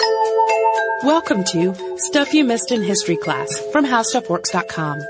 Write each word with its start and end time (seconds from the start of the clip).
Welcome 0.00 1.42
to 1.52 1.74
Stuff 1.98 2.32
You 2.32 2.44
Missed 2.44 2.70
in 2.70 2.82
History 2.82 3.16
class 3.16 3.48
from 3.72 3.84
HowStuffWorks.com. 3.84 5.00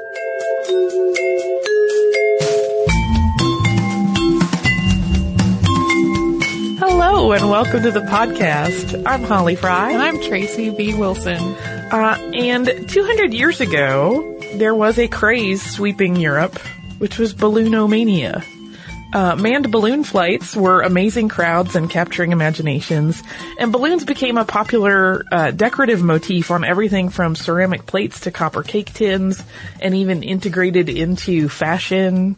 Hello 6.79 7.33
and 7.33 7.51
welcome 7.51 7.83
to 7.83 7.91
the 7.91 8.01
podcast. 8.01 9.03
I'm 9.07 9.25
Holly 9.25 9.57
Fry. 9.57 9.91
And 9.91 10.03
I'm 10.03 10.23
Tracy 10.23 10.71
V. 10.71 10.95
Wilson. 10.95 11.39
Uh, 11.39 12.31
and 12.35 12.89
200 12.89 13.35
years 13.35 13.61
ago, 13.61 14.39
there 14.55 14.75
was 14.75 14.99
a 14.99 15.09
craze 15.09 15.63
sweeping 15.63 16.17
Europe, 16.17 16.59
which 16.99 17.19
was 17.19 17.35
balloonomania. 17.35 18.43
Uh, 19.11 19.35
manned 19.37 19.71
balloon 19.71 20.05
flights 20.05 20.55
were 20.55 20.83
amazing 20.83 21.31
crowds 21.31 21.75
and 21.75 21.89
capturing 21.89 22.33
imaginations, 22.33 23.23
and 23.59 23.73
balloons 23.73 24.05
became 24.05 24.37
a 24.37 24.45
popular 24.45 25.25
uh, 25.33 25.51
decorative 25.51 26.03
motif 26.03 26.51
on 26.51 26.63
everything 26.63 27.09
from 27.09 27.35
ceramic 27.35 27.87
plates 27.87 28.21
to 28.21 28.31
copper 28.31 28.63
cake 28.63 28.93
tins, 28.93 29.43
and 29.81 29.95
even 29.95 30.23
integrated 30.23 30.91
into 30.91 31.49
fashion. 31.49 32.37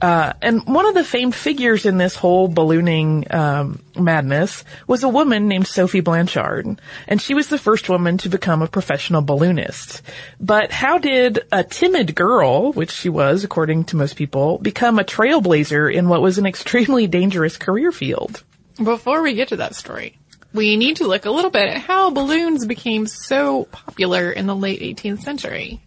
Uh, 0.00 0.32
and 0.40 0.66
one 0.66 0.86
of 0.86 0.94
the 0.94 1.04
famed 1.04 1.34
figures 1.34 1.84
in 1.84 1.98
this 1.98 2.14
whole 2.14 2.48
ballooning 2.48 3.26
um, 3.30 3.82
madness 3.94 4.64
was 4.86 5.02
a 5.02 5.08
woman 5.08 5.46
named 5.46 5.66
Sophie 5.66 6.00
Blanchard, 6.00 6.80
and 7.06 7.20
she 7.20 7.34
was 7.34 7.48
the 7.48 7.58
first 7.58 7.88
woman 7.88 8.16
to 8.18 8.28
become 8.28 8.62
a 8.62 8.66
professional 8.66 9.20
balloonist. 9.20 10.00
But 10.40 10.72
how 10.72 10.98
did 10.98 11.40
a 11.52 11.62
timid 11.64 12.14
girl, 12.14 12.72
which 12.72 12.90
she 12.90 13.10
was 13.10 13.44
according 13.44 13.84
to 13.84 13.96
most 13.96 14.16
people, 14.16 14.58
become 14.58 14.98
a 14.98 15.04
trailblazer 15.04 15.92
in 15.92 16.08
what 16.08 16.22
was 16.22 16.38
an 16.38 16.46
extremely 16.54 17.06
dangerous 17.06 17.56
career 17.56 17.92
field? 17.92 18.42
Before 18.82 19.22
we 19.22 19.34
get 19.34 19.48
to 19.48 19.56
that 19.56 19.74
story, 19.74 20.16
we 20.54 20.76
need 20.76 20.96
to 20.96 21.06
look 21.06 21.26
a 21.26 21.30
little 21.30 21.50
bit 21.50 21.68
at 21.68 21.76
how 21.76 22.10
balloons 22.10 22.66
became 22.66 23.06
so 23.06 23.64
popular 23.66 24.30
in 24.32 24.46
the 24.46 24.56
late 24.56 24.80
18th 24.80 25.20
century. 25.20 25.80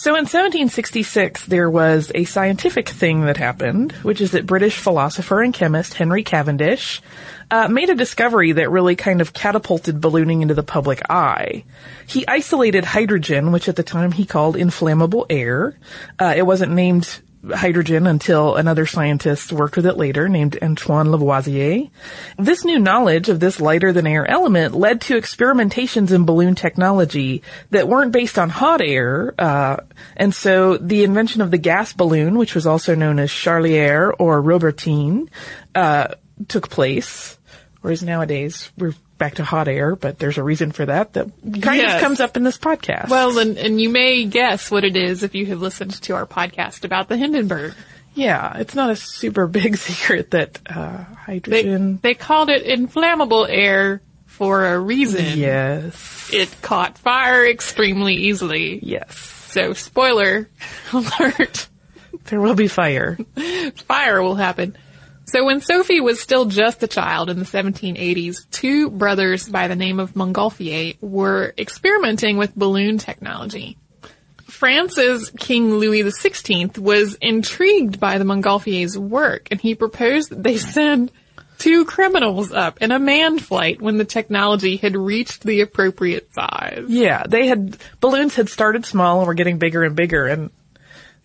So 0.00 0.12
in 0.12 0.22
1766, 0.22 1.44
there 1.44 1.68
was 1.68 2.10
a 2.14 2.24
scientific 2.24 2.88
thing 2.88 3.26
that 3.26 3.36
happened, 3.36 3.92
which 4.00 4.22
is 4.22 4.30
that 4.30 4.46
British 4.46 4.78
philosopher 4.78 5.42
and 5.42 5.52
chemist 5.52 5.92
Henry 5.92 6.22
Cavendish 6.22 7.02
uh, 7.50 7.68
made 7.68 7.90
a 7.90 7.94
discovery 7.94 8.52
that 8.52 8.70
really 8.70 8.96
kind 8.96 9.20
of 9.20 9.34
catapulted 9.34 10.00
ballooning 10.00 10.40
into 10.40 10.54
the 10.54 10.62
public 10.62 11.02
eye. 11.10 11.64
He 12.06 12.26
isolated 12.26 12.86
hydrogen, 12.86 13.52
which 13.52 13.68
at 13.68 13.76
the 13.76 13.82
time 13.82 14.12
he 14.12 14.24
called 14.24 14.56
inflammable 14.56 15.26
air. 15.28 15.78
Uh, 16.18 16.32
it 16.34 16.46
wasn't 16.46 16.72
named 16.72 17.20
hydrogen 17.48 18.06
until 18.06 18.56
another 18.56 18.86
scientist 18.86 19.52
worked 19.52 19.76
with 19.76 19.86
it 19.86 19.96
later 19.96 20.28
named 20.28 20.58
Antoine 20.62 21.10
Lavoisier. 21.10 21.90
This 22.38 22.64
new 22.64 22.78
knowledge 22.78 23.28
of 23.28 23.40
this 23.40 23.60
lighter 23.60 23.92
than 23.92 24.06
air 24.06 24.28
element 24.28 24.74
led 24.74 25.00
to 25.02 25.14
experimentations 25.14 26.12
in 26.12 26.24
balloon 26.24 26.54
technology 26.54 27.42
that 27.70 27.88
weren't 27.88 28.12
based 28.12 28.38
on 28.38 28.50
hot 28.50 28.80
air, 28.82 29.34
uh, 29.38 29.76
and 30.16 30.34
so 30.34 30.76
the 30.76 31.04
invention 31.04 31.40
of 31.40 31.50
the 31.50 31.58
gas 31.58 31.92
balloon, 31.92 32.36
which 32.36 32.54
was 32.54 32.66
also 32.66 32.94
known 32.94 33.18
as 33.18 33.30
Charlier 33.30 34.12
or 34.18 34.40
Robertine, 34.42 35.30
uh, 35.74 36.08
took 36.48 36.68
place. 36.68 37.38
Whereas 37.80 38.02
nowadays 38.02 38.70
we're 38.76 38.94
back 39.20 39.36
to 39.36 39.44
hot 39.44 39.68
air, 39.68 39.94
but 39.94 40.18
there's 40.18 40.36
a 40.38 40.42
reason 40.42 40.72
for 40.72 40.84
that 40.86 41.12
that 41.12 41.28
kind 41.62 41.76
Yes. 41.80 41.94
of 41.94 42.00
comes 42.00 42.18
up 42.18 42.36
in 42.36 42.42
this 42.42 42.58
podcast. 42.58 43.08
Well, 43.08 43.38
and, 43.38 43.56
and 43.56 43.80
you 43.80 43.88
may 43.90 44.24
guess 44.24 44.68
what 44.72 44.82
it 44.82 44.96
is 44.96 45.22
if 45.22 45.36
you 45.36 45.46
have 45.46 45.60
listened 45.62 45.92
to 46.02 46.14
our 46.16 46.26
podcast 46.26 46.84
about 46.84 47.08
the 47.08 47.16
Hindenburg. 47.16 47.74
yeah, 48.14 48.56
it's 48.58 48.74
not 48.74 48.90
a 48.90 48.96
super 48.96 49.46
big 49.60 49.76
secret 49.76 50.32
that 50.32 50.58
uh, 50.66 50.98
They, 50.98 51.04
hydrogen. 51.38 52.00
they 52.02 52.14
called 52.14 52.50
it 52.50 52.62
inflammable 52.62 53.46
air 53.46 54.02
for 54.26 54.66
a 54.66 54.78
reason. 54.80 55.38
yes. 55.38 56.30
It 56.32 56.48
caught 56.62 56.98
fire 56.98 57.46
extremely 57.46 58.14
easily. 58.14 58.80
Yes. 58.82 59.16
So, 59.50 59.72
spoiler 59.74 60.48
alert, 60.92 61.68
There 62.24 62.40
will 62.40 62.54
be 62.54 62.68
fire. 62.68 63.18
fire 63.86 64.22
will 64.22 64.36
happen. 64.36 64.76
So 65.30 65.44
when 65.44 65.60
Sophie 65.60 66.00
was 66.00 66.20
still 66.20 66.46
just 66.46 66.82
a 66.82 66.88
child 66.88 67.30
in 67.30 67.38
the 67.38 67.44
1780s, 67.44 68.50
two 68.50 68.90
brothers 68.90 69.48
by 69.48 69.68
the 69.68 69.76
name 69.76 70.00
of 70.00 70.14
Montgolfier 70.14 71.00
were 71.00 71.54
experimenting 71.56 72.36
with 72.36 72.56
balloon 72.56 72.98
technology. 72.98 73.76
France's 74.48 75.30
King 75.38 75.74
Louis 75.74 76.02
XVI 76.02 76.76
was 76.78 77.14
intrigued 77.14 78.00
by 78.00 78.18
the 78.18 78.24
Montgolfiers' 78.24 78.96
work, 78.96 79.46
and 79.52 79.60
he 79.60 79.76
proposed 79.76 80.30
that 80.30 80.42
they 80.42 80.56
send 80.56 81.12
two 81.58 81.84
criminals 81.84 82.50
up 82.50 82.82
in 82.82 82.90
a 82.90 82.98
manned 82.98 83.40
flight 83.40 83.80
when 83.80 83.98
the 83.98 84.04
technology 84.04 84.78
had 84.78 84.96
reached 84.96 85.44
the 85.44 85.60
appropriate 85.60 86.34
size. 86.34 86.86
Yeah, 86.88 87.22
they 87.28 87.46
had, 87.46 87.76
balloons 88.00 88.34
had 88.34 88.48
started 88.48 88.84
small 88.84 89.18
and 89.18 89.28
were 89.28 89.34
getting 89.34 89.58
bigger 89.58 89.84
and 89.84 89.94
bigger 89.94 90.26
and 90.26 90.50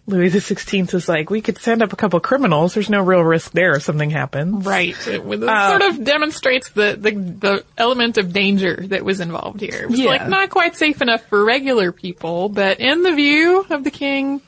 Louis 0.08 0.30
the 0.30 0.40
Sixteenth 0.42 0.94
was 0.94 1.10
like, 1.10 1.30
we 1.32 1.42
could 1.42 1.58
send 1.58 1.82
up 1.82 1.92
a 1.92 1.96
couple 1.96 2.20
criminals. 2.20 2.76
There's 2.76 2.90
no 2.92 3.02
real 3.02 3.22
risk 3.22 3.52
there 3.54 3.76
if 3.76 3.84
something 3.84 4.12
happens. 4.12 4.64
Right. 4.66 4.96
It, 5.08 5.24
was- 5.26 5.42
it 5.42 5.50
Uh, 5.50 5.70
sort 5.80 5.82
of 5.82 6.04
demonstrates 6.04 6.70
the, 6.70 6.96
the, 7.00 7.12
the 7.12 7.66
element 7.78 8.18
of 8.20 8.32
danger 8.32 8.76
that 8.90 9.04
was 9.04 9.20
involved 9.20 9.62
here. 9.62 9.82
It 9.84 9.90
was 9.90 10.00
Yeah. 10.00 10.10
like 10.12 10.28
not 10.28 10.50
quite 10.52 10.76
safe 10.76 11.02
enough 11.02 11.24
for 11.28 11.44
regular 11.44 11.92
people, 11.92 12.50
but 12.50 12.80
in 12.80 13.02
the 13.02 13.16
view 13.16 13.66
of 13.70 13.84
the 13.84 13.92
king, 13.92 14.42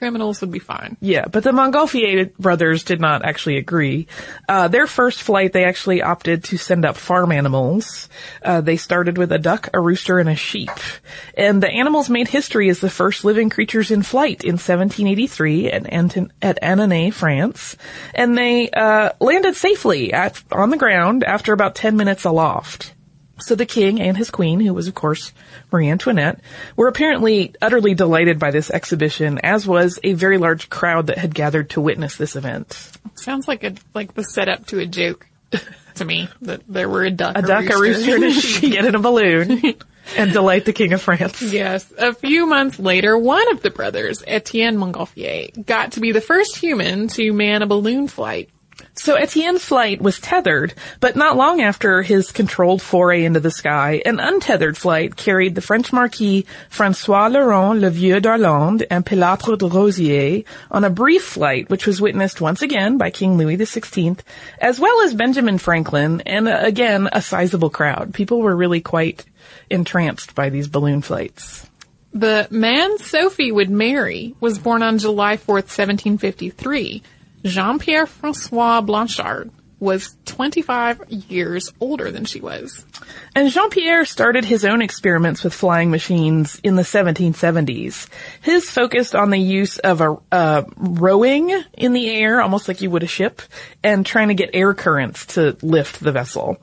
criminals 0.00 0.40
would 0.40 0.50
be 0.50 0.58
fine. 0.58 0.96
Yeah, 1.00 1.26
but 1.26 1.44
the 1.44 1.50
Montgolfier 1.50 2.34
brothers 2.38 2.84
did 2.84 3.02
not 3.02 3.22
actually 3.22 3.58
agree. 3.58 4.06
Uh, 4.48 4.66
their 4.68 4.86
first 4.86 5.22
flight, 5.22 5.52
they 5.52 5.64
actually 5.64 6.00
opted 6.00 6.44
to 6.44 6.56
send 6.56 6.86
up 6.86 6.96
farm 6.96 7.32
animals. 7.32 8.08
Uh, 8.42 8.62
they 8.62 8.78
started 8.78 9.18
with 9.18 9.30
a 9.30 9.38
duck, 9.38 9.68
a 9.74 9.80
rooster, 9.80 10.18
and 10.18 10.30
a 10.30 10.34
sheep. 10.34 10.70
And 11.36 11.62
the 11.62 11.68
animals 11.68 12.08
made 12.08 12.28
history 12.28 12.70
as 12.70 12.80
the 12.80 12.88
first 12.88 13.26
living 13.26 13.50
creatures 13.50 13.90
in 13.90 14.02
flight 14.02 14.42
in 14.42 14.54
1783 14.54 15.70
at, 15.70 15.92
Anton- 15.92 16.32
at 16.40 16.58
Annonay, 16.62 17.12
France. 17.12 17.76
And 18.14 18.38
they 18.38 18.70
uh, 18.70 19.10
landed 19.20 19.54
safely 19.54 20.14
at, 20.14 20.42
on 20.50 20.70
the 20.70 20.78
ground 20.78 21.24
after 21.24 21.52
about 21.52 21.74
10 21.74 21.94
minutes 21.96 22.24
aloft. 22.24 22.94
So 23.40 23.54
the 23.54 23.66
king 23.66 24.00
and 24.00 24.16
his 24.16 24.30
queen, 24.30 24.60
who 24.60 24.72
was 24.74 24.88
of 24.88 24.94
course 24.94 25.32
Marie 25.72 25.88
Antoinette, 25.88 26.40
were 26.76 26.88
apparently 26.88 27.54
utterly 27.60 27.94
delighted 27.94 28.38
by 28.38 28.50
this 28.50 28.70
exhibition, 28.70 29.38
as 29.42 29.66
was 29.66 29.98
a 30.02 30.12
very 30.12 30.38
large 30.38 30.70
crowd 30.70 31.08
that 31.08 31.18
had 31.18 31.34
gathered 31.34 31.70
to 31.70 31.80
witness 31.80 32.16
this 32.16 32.36
event. 32.36 32.90
Sounds 33.14 33.48
like 33.48 33.64
a 33.64 33.74
like 33.94 34.14
the 34.14 34.24
setup 34.24 34.66
to 34.66 34.78
a 34.78 34.86
joke 34.86 35.26
to 35.94 36.04
me 36.04 36.28
that 36.42 36.62
there 36.68 36.88
were 36.88 37.04
a 37.04 37.10
duck, 37.10 37.36
A 37.36 37.42
duck, 37.42 37.68
a 37.70 37.78
rooster, 37.78 38.14
and 38.14 38.24
a 38.24 38.30
sheep 38.40 38.74
in 38.74 38.94
a 38.94 38.98
balloon, 38.98 39.74
and 40.16 40.32
delight 40.32 40.64
the 40.64 40.72
king 40.72 40.92
of 40.92 41.02
France. 41.02 41.42
Yes. 41.42 41.92
A 41.98 42.14
few 42.14 42.46
months 42.46 42.78
later, 42.78 43.16
one 43.18 43.50
of 43.52 43.62
the 43.62 43.70
brothers, 43.70 44.22
Etienne 44.26 44.76
Montgolfier, 44.76 45.66
got 45.66 45.92
to 45.92 46.00
be 46.00 46.12
the 46.12 46.20
first 46.20 46.56
human 46.56 47.08
to 47.08 47.32
man 47.32 47.62
a 47.62 47.66
balloon 47.66 48.08
flight. 48.08 48.50
So 48.94 49.14
Etienne's 49.14 49.64
flight 49.64 50.02
was 50.02 50.18
tethered, 50.18 50.74
but 50.98 51.16
not 51.16 51.36
long 51.36 51.60
after 51.60 52.02
his 52.02 52.32
controlled 52.32 52.82
foray 52.82 53.24
into 53.24 53.40
the 53.40 53.50
sky, 53.50 54.02
an 54.04 54.20
untethered 54.20 54.76
flight 54.76 55.16
carried 55.16 55.54
the 55.54 55.60
French 55.60 55.92
Marquis 55.92 56.44
François 56.70 57.32
Laurent 57.32 57.80
Le 57.80 57.90
Vieux 57.90 58.20
d'Arlande 58.20 58.84
and 58.90 59.06
Pilâtre 59.06 59.56
de 59.56 59.66
Rozier 59.66 60.42
on 60.70 60.84
a 60.84 60.90
brief 60.90 61.24
flight, 61.24 61.70
which 61.70 61.86
was 61.86 62.00
witnessed 62.00 62.40
once 62.40 62.62
again 62.62 62.98
by 62.98 63.10
King 63.10 63.38
Louis 63.38 63.56
XVI, 63.56 64.18
as 64.60 64.78
well 64.78 65.02
as 65.02 65.14
Benjamin 65.14 65.58
Franklin, 65.58 66.22
and 66.26 66.48
uh, 66.48 66.58
again, 66.60 67.08
a 67.12 67.22
sizable 67.22 67.70
crowd. 67.70 68.12
People 68.12 68.40
were 68.40 68.56
really 68.56 68.80
quite 68.80 69.24
entranced 69.70 70.34
by 70.34 70.50
these 70.50 70.68
balloon 70.68 71.00
flights. 71.00 71.66
The 72.12 72.48
man 72.50 72.98
Sophie 72.98 73.52
would 73.52 73.70
marry 73.70 74.34
was 74.40 74.58
born 74.58 74.82
on 74.82 74.98
July 74.98 75.36
4th, 75.36 75.70
1753. 75.70 77.02
Jean-Pierre 77.44 78.06
Francois 78.06 78.80
Blanchard 78.80 79.50
was 79.80 80.14
25 80.26 81.10
years 81.10 81.72
older 81.80 82.10
than 82.10 82.26
she 82.26 82.40
was. 82.40 82.84
And 83.34 83.50
Jean-Pierre 83.50 84.04
started 84.04 84.44
his 84.44 84.64
own 84.64 84.82
experiments 84.82 85.42
with 85.42 85.54
flying 85.54 85.90
machines 85.90 86.60
in 86.62 86.76
the 86.76 86.82
1770s. 86.82 88.06
His 88.42 88.70
focused 88.70 89.14
on 89.14 89.30
the 89.30 89.38
use 89.38 89.78
of 89.78 90.02
a 90.02 90.18
uh, 90.30 90.64
rowing 90.76 91.50
in 91.72 91.94
the 91.94 92.10
air, 92.10 92.42
almost 92.42 92.68
like 92.68 92.82
you 92.82 92.90
would 92.90 93.02
a 93.02 93.08
ship, 93.08 93.40
and 93.82 94.04
trying 94.04 94.28
to 94.28 94.34
get 94.34 94.50
air 94.52 94.74
currents 94.74 95.26
to 95.34 95.56
lift 95.62 96.00
the 96.00 96.12
vessel. 96.12 96.58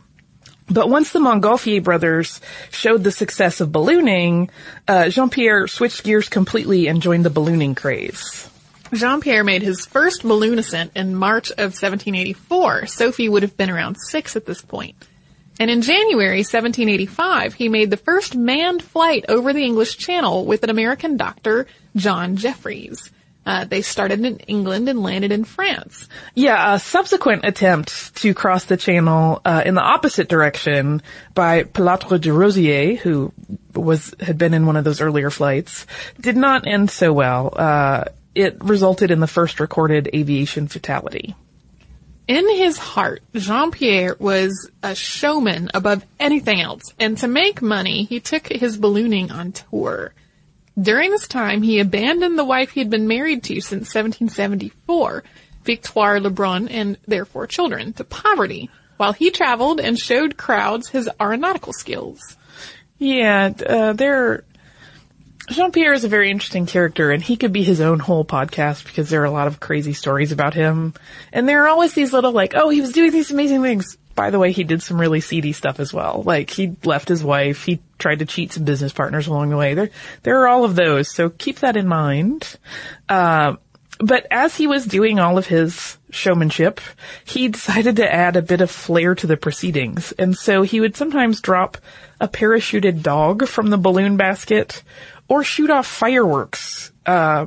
But 0.70 0.90
once 0.90 1.12
the 1.12 1.20
Montgolfier 1.20 1.84
brothers 1.84 2.42
showed 2.72 3.04
the 3.04 3.12
success 3.12 3.62
of 3.62 3.72
ballooning, 3.72 4.52
uh, 4.88 5.10
Jean-Pierre 5.10 5.68
switched 5.68 6.04
gears 6.04 6.30
completely 6.30 6.88
and 6.88 7.02
joined 7.02 7.26
the 7.26 7.30
ballooning 7.30 7.74
craze. 7.74 8.50
Jean-Pierre 8.98 9.44
made 9.44 9.62
his 9.62 9.86
first 9.86 10.24
balloon 10.24 10.60
ascent 10.60 10.92
in 10.96 11.16
March 11.16 11.52
of 11.52 11.74
1784. 11.74 12.88
Sophie 12.88 13.30
would 13.30 13.44
have 13.44 13.56
been 13.56 13.70
around 13.70 13.96
six 13.96 14.36
at 14.36 14.46
this 14.46 14.62
point. 14.62 14.96
And 15.60 15.72
in 15.72 15.82
January 15.82 16.40
1785, 16.40 17.56
he 17.56 17.70
made 17.70 17.90
the 17.90 17.98
first 17.98 18.36
manned 18.36 18.84
flight 18.84 19.26
over 19.28 19.54
the 19.54 19.64
English 19.64 19.98
Channel 19.98 20.46
with 20.46 20.64
an 20.64 20.70
American 20.70 21.18
doctor, 21.18 21.68
John 21.96 22.36
Jeffries. 22.36 23.12
Uh, 23.48 23.64
they 23.64 23.82
started 23.82 24.24
in 24.26 24.38
England 24.40 24.90
and 24.90 25.02
landed 25.02 25.32
in 25.32 25.46
France. 25.46 26.10
Yeah, 26.36 26.76
a 26.76 26.80
subsequent 26.80 27.46
attempt 27.46 28.14
to 28.18 28.34
cross 28.34 28.66
the 28.66 28.76
channel 28.76 29.42
uh, 29.46 29.64
in 29.66 29.74
the 29.74 29.82
opposite 29.82 30.28
direction 30.28 31.02
by 31.34 31.64
Pilâtre 31.64 32.20
de 32.20 32.34
Rozier, 32.34 32.96
who 32.98 33.32
was 33.74 34.14
had 34.20 34.38
been 34.38 34.54
in 34.54 34.66
one 34.66 34.76
of 34.76 34.84
those 34.84 35.00
earlier 35.00 35.30
flights, 35.30 35.88
did 36.20 36.36
not 36.36 36.68
end 36.68 36.92
so 36.92 37.14
well. 37.14 37.54
Uh, 37.56 38.04
it 38.38 38.64
resulted 38.64 39.10
in 39.10 39.20
the 39.20 39.28
first 39.28 39.60
recorded 39.60 40.10
aviation 40.14 40.68
fatality. 40.68 41.36
In 42.28 42.48
his 42.56 42.78
heart, 42.78 43.24
Jean-Pierre 43.34 44.16
was 44.20 44.70
a 44.84 44.94
showman 44.94 45.72
above 45.74 46.06
anything 46.20 46.62
else, 46.62 46.94
and 47.00 47.18
to 47.18 47.28
make 47.28 47.62
money, 47.62 48.04
he 48.04 48.20
took 48.20 48.48
his 48.48 48.78
ballooning 48.78 49.32
on 49.32 49.54
tour. 49.54 50.14
During 50.80 51.10
this 51.10 51.28
time, 51.28 51.64
he 51.64 51.80
abandoned 51.80 52.38
the 52.38 52.46
wife 52.46 52.72
he 52.72 52.82
had 52.82 52.92
been 52.92 53.08
married 53.08 53.44
to 53.46 53.56
since 53.62 53.96
1774, 53.96 55.24
Victoire 55.64 56.20
Lebrun, 56.20 56.68
and 56.70 56.98
their 57.08 57.26
four 57.26 57.48
children, 57.48 57.94
to 57.94 58.04
poverty, 58.04 58.70
while 58.98 59.14
he 59.14 59.32
traveled 59.32 59.80
and 59.80 59.98
showed 59.98 60.38
crowds 60.38 60.90
his 60.90 61.10
aeronautical 61.20 61.74
skills. 61.74 62.20
Yeah, 63.00 63.54
uh, 63.66 63.94
there. 63.94 64.44
Jean-Pierre 65.50 65.94
is 65.94 66.04
a 66.04 66.10
very 66.10 66.30
interesting 66.30 66.66
character 66.66 67.10
and 67.12 67.24
he 67.24 67.38
could 67.38 67.54
be 67.54 67.64
his 67.64 67.80
own 67.80 68.00
whole 68.00 68.26
podcast 68.26 68.84
because 68.84 69.10
there 69.10 69.22
are 69.22 69.26
a 69.26 69.32
lot 69.32 69.48
of 69.48 69.60
crazy 69.60 69.94
stories 69.94 70.32
about 70.34 70.54
him. 70.54 70.94
And 71.32 71.48
there 71.48 71.64
are 71.64 71.70
always 71.70 71.94
these 71.94 72.12
little 72.12 72.34
like, 72.34 72.54
oh, 72.56 72.70
he 72.70 72.82
was 72.82 72.92
doing 72.92 73.12
these 73.12 73.32
amazing 73.32 73.62
things. 73.62 73.98
By 74.14 74.30
the 74.30 74.40
way, 74.40 74.52
he 74.52 74.64
did 74.64 74.82
some 74.82 75.00
really 75.00 75.22
seedy 75.22 75.54
stuff 75.54 75.80
as 75.80 75.94
well. 75.94 76.24
Like 76.26 76.50
he 76.50 76.76
left 76.84 77.08
his 77.08 77.24
wife, 77.24 77.64
he 77.64 77.80
tried 77.98 78.20
to 78.20 78.26
cheat 78.26 78.54
some 78.54 78.66
business 78.66 78.92
partners 78.92 79.28
along 79.28 79.50
the 79.50 79.58
way. 79.58 79.74
There, 79.74 79.90
there 80.24 80.42
are 80.42 80.48
all 80.48 80.66
of 80.66 80.76
those. 80.76 81.10
So 81.10 81.30
keep 81.30 81.60
that 81.60 81.78
in 81.78 81.88
mind. 81.88 82.58
Uh, 83.08 83.56
but 84.00 84.28
as 84.30 84.56
he 84.56 84.68
was 84.68 84.86
doing 84.86 85.20
all 85.20 85.38
of 85.38 85.48
his 85.48 85.98
showmanship, 86.12 86.82
he 87.26 87.48
decided 87.48 87.96
to 87.98 88.14
add 88.14 88.36
a 88.36 88.42
bit 88.42 88.62
of 88.62 88.70
flair 88.70 89.16
to 89.16 89.28
the 89.28 89.38
proceedings. 89.38 90.12
And 90.12 90.38
so 90.38 90.62
he 90.62 90.80
would 90.80 90.96
sometimes 90.96 91.42
drop 91.42 91.78
a 92.20 92.28
parachuted 92.28 93.02
dog 93.02 93.48
from 93.48 93.70
the 93.70 93.78
balloon 93.78 94.18
basket 94.18 94.84
or 95.28 95.44
shoot 95.44 95.70
off 95.70 95.88
fireworks. 95.88 96.92
Uh, 97.06 97.46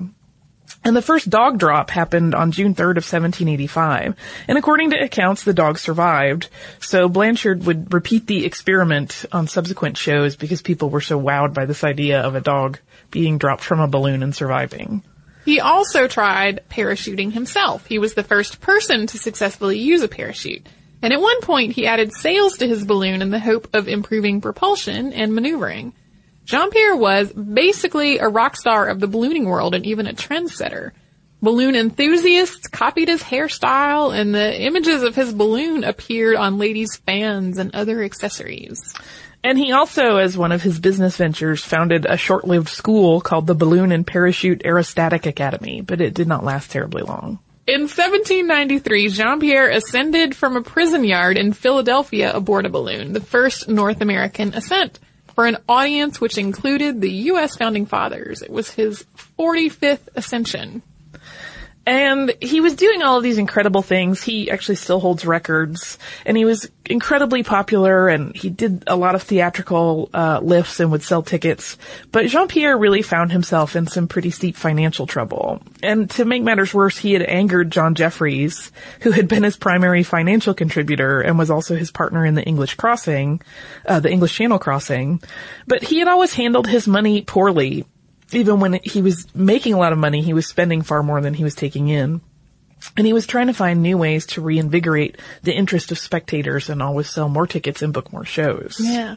and 0.83 0.97
the 0.97 1.03
first 1.03 1.29
dog 1.29 1.59
drop 1.59 1.91
happened 1.91 2.35
on 2.35 2.53
June 2.53 2.75
3rd 2.75 2.97
of 2.97 3.05
1785. 3.05 4.15
And 4.49 4.57
according 4.57 4.91
to 4.91 5.03
accounts, 5.03 5.45
the 5.45 5.53
dog 5.53 5.79
survived. 5.79 6.49
So 6.81 7.09
Blanchard 7.09 7.67
would 7.67 7.93
repeat 7.93 8.27
the 8.27 8.47
experiment 8.47 9.27
on 9.31 9.47
subsequent 9.47 9.99
shows 9.99 10.37
because 10.37 10.63
people 10.63 10.89
were 10.89 11.03
so 11.03 11.21
wowed 11.21 11.53
by 11.53 11.67
this 11.67 11.85
idea 11.85 12.23
of 12.23 12.35
a 12.35 12.41
dog 12.41 12.79
being 13.11 13.37
dropped 13.37 13.63
from 13.63 13.81
a 13.81 13.89
balloon 13.89 14.23
and 14.23 14.35
surviving. 14.35 15.03
He 15.45 15.61
also 15.61 16.07
tried 16.07 16.63
parachuting 16.71 17.33
himself. 17.33 17.87
He 17.87 17.99
was 17.99 18.15
the 18.15 18.23
first 18.23 18.61
person 18.61 19.07
to 19.09 19.19
successfully 19.19 19.79
use 19.79 20.03
a 20.03 20.09
parachute. 20.09 20.67
And 21.03 21.13
at 21.13 21.21
one 21.21 21.41
point, 21.41 21.73
he 21.73 21.87
added 21.87 22.13
sails 22.13 22.59
to 22.59 22.69
his 22.69 22.85
balloon 22.85 23.23
in 23.23 23.31
the 23.31 23.39
hope 23.39 23.75
of 23.75 23.89
improving 23.89 24.41
propulsion 24.41 25.13
and 25.13 25.35
maneuvering. 25.35 25.95
Jean-Pierre 26.51 26.97
was 26.97 27.33
basically 27.33 28.19
a 28.19 28.29
rock 28.29 28.57
star 28.57 28.89
of 28.89 28.99
the 28.99 29.07
ballooning 29.07 29.45
world 29.45 29.73
and 29.73 29.87
even 29.87 30.09
a 30.09 30.13
trendsetter. 30.13 30.91
Balloon 31.41 31.77
enthusiasts 31.77 32.67
copied 32.67 33.07
his 33.07 33.23
hairstyle 33.23 34.13
and 34.13 34.35
the 34.35 34.61
images 34.61 35.05
of 35.05 35.15
his 35.15 35.33
balloon 35.33 35.85
appeared 35.85 36.35
on 36.35 36.59
ladies' 36.59 36.97
fans 37.07 37.57
and 37.59 37.73
other 37.73 38.03
accessories. 38.03 38.81
And 39.45 39.57
he 39.57 39.71
also, 39.71 40.17
as 40.17 40.37
one 40.37 40.51
of 40.51 40.61
his 40.61 40.81
business 40.81 41.17
ventures, 41.17 41.63
founded 41.63 42.05
a 42.05 42.17
short-lived 42.17 42.69
school 42.69 43.21
called 43.21 43.47
the 43.47 43.55
Balloon 43.55 43.93
and 43.93 44.05
Parachute 44.05 44.65
Aerostatic 44.65 45.27
Academy, 45.27 45.83
but 45.83 46.01
it 46.01 46.15
did 46.15 46.27
not 46.27 46.43
last 46.43 46.73
terribly 46.73 47.03
long. 47.03 47.39
In 47.69 47.83
1793, 47.83 49.09
Jean-Pierre 49.11 49.71
ascended 49.71 50.35
from 50.35 50.57
a 50.57 50.63
prison 50.63 51.05
yard 51.05 51.39
in 51.39 51.53
Philadelphia 51.53 52.33
aboard 52.35 52.67
a 52.67 52.71
balloon, 52.71 53.13
the 53.13 53.21
first 53.21 53.69
North 53.69 54.01
American 54.01 54.53
ascent 54.53 54.99
for 55.41 55.47
an 55.47 55.57
audience 55.71 56.21
which 56.21 56.37
included 56.37 57.01
the 57.01 57.11
U.S. 57.11 57.57
founding 57.57 57.87
fathers. 57.87 58.43
It 58.43 58.51
was 58.51 58.73
his 58.73 59.07
45th 59.39 60.07
ascension. 60.15 60.83
And 61.91 62.33
he 62.41 62.61
was 62.61 62.77
doing 62.77 63.03
all 63.03 63.17
of 63.17 63.25
these 63.25 63.39
incredible 63.39 63.83
things. 63.83 64.23
He 64.23 64.49
actually 64.49 64.77
still 64.77 65.01
holds 65.01 65.27
records, 65.27 65.99
and 66.25 66.37
he 66.37 66.45
was 66.45 66.71
incredibly 66.87 67.43
popular. 67.43 68.07
And 68.07 68.37
he 68.37 68.49
did 68.49 68.85
a 68.87 68.95
lot 68.95 69.17
of 69.17 69.25
theatrical 69.25 70.09
uh, 70.15 70.39
lifts 70.41 70.79
and 70.79 70.93
would 70.93 71.03
sell 71.03 71.25
tickets. 71.25 71.77
But 72.13 72.29
Jean 72.29 72.47
Pierre 72.47 72.79
really 72.79 73.03
found 73.03 73.33
himself 73.33 73.75
in 73.75 73.89
some 73.89 74.07
pretty 74.07 74.31
steep 74.31 74.55
financial 74.55 75.09
trouble. 75.09 75.63
And 75.83 76.09
to 76.11 76.25
make 76.25 76.45
matters 76.45 76.73
worse, 76.73 76.97
he 76.97 77.13
had 77.13 77.23
angered 77.23 77.73
John 77.73 77.97
Jeffries, 77.97 78.71
who 79.01 79.11
had 79.11 79.27
been 79.27 79.43
his 79.43 79.57
primary 79.57 80.05
financial 80.05 80.55
contributor 80.55 81.21
and 81.21 81.41
was 81.41 81.51
also 81.51 81.75
his 81.75 81.91
partner 81.91 82.25
in 82.25 82.37
the 82.37 82.45
English 82.45 82.77
crossing, 82.77 83.43
uh, 83.85 83.99
the 83.99 84.13
English 84.13 84.37
Channel 84.37 84.61
crossing. 84.61 85.21
But 85.67 85.83
he 85.83 85.99
had 85.99 86.07
always 86.07 86.35
handled 86.35 86.69
his 86.69 86.87
money 86.87 87.23
poorly 87.23 87.85
even 88.33 88.61
when 88.61 88.81
he 88.83 89.03
was 89.03 89.27
making 89.35 89.75
a 89.75 89.79
lot 89.79 89.93
of 89.93 89.99
money, 89.99 90.23
he 90.23 90.33
was 90.33 90.47
spending 90.47 90.83
far 90.83 91.03
more 91.03 91.21
than 91.21 91.35
he 91.35 91.45
was 91.45 91.55
taking 91.55 91.89
in. 91.89 92.21
And 92.97 93.07
he 93.07 93.13
was 93.13 93.27
trying 93.27 93.49
to 93.49 93.53
find 93.53 93.83
new 93.83 93.99
ways 93.99 94.27
to 94.29 94.41
reinvigorate 94.41 95.19
the 95.43 95.55
interest 95.55 95.93
of 95.93 95.99
spectators 95.99 96.71
and 96.71 96.83
always 96.83 97.11
sell 97.11 97.29
more 97.29 97.47
tickets 97.47 97.83
and 97.83 97.93
book 97.93 98.13
more 98.13 98.25
shows. 98.25 98.77
Yeah. 98.81 99.17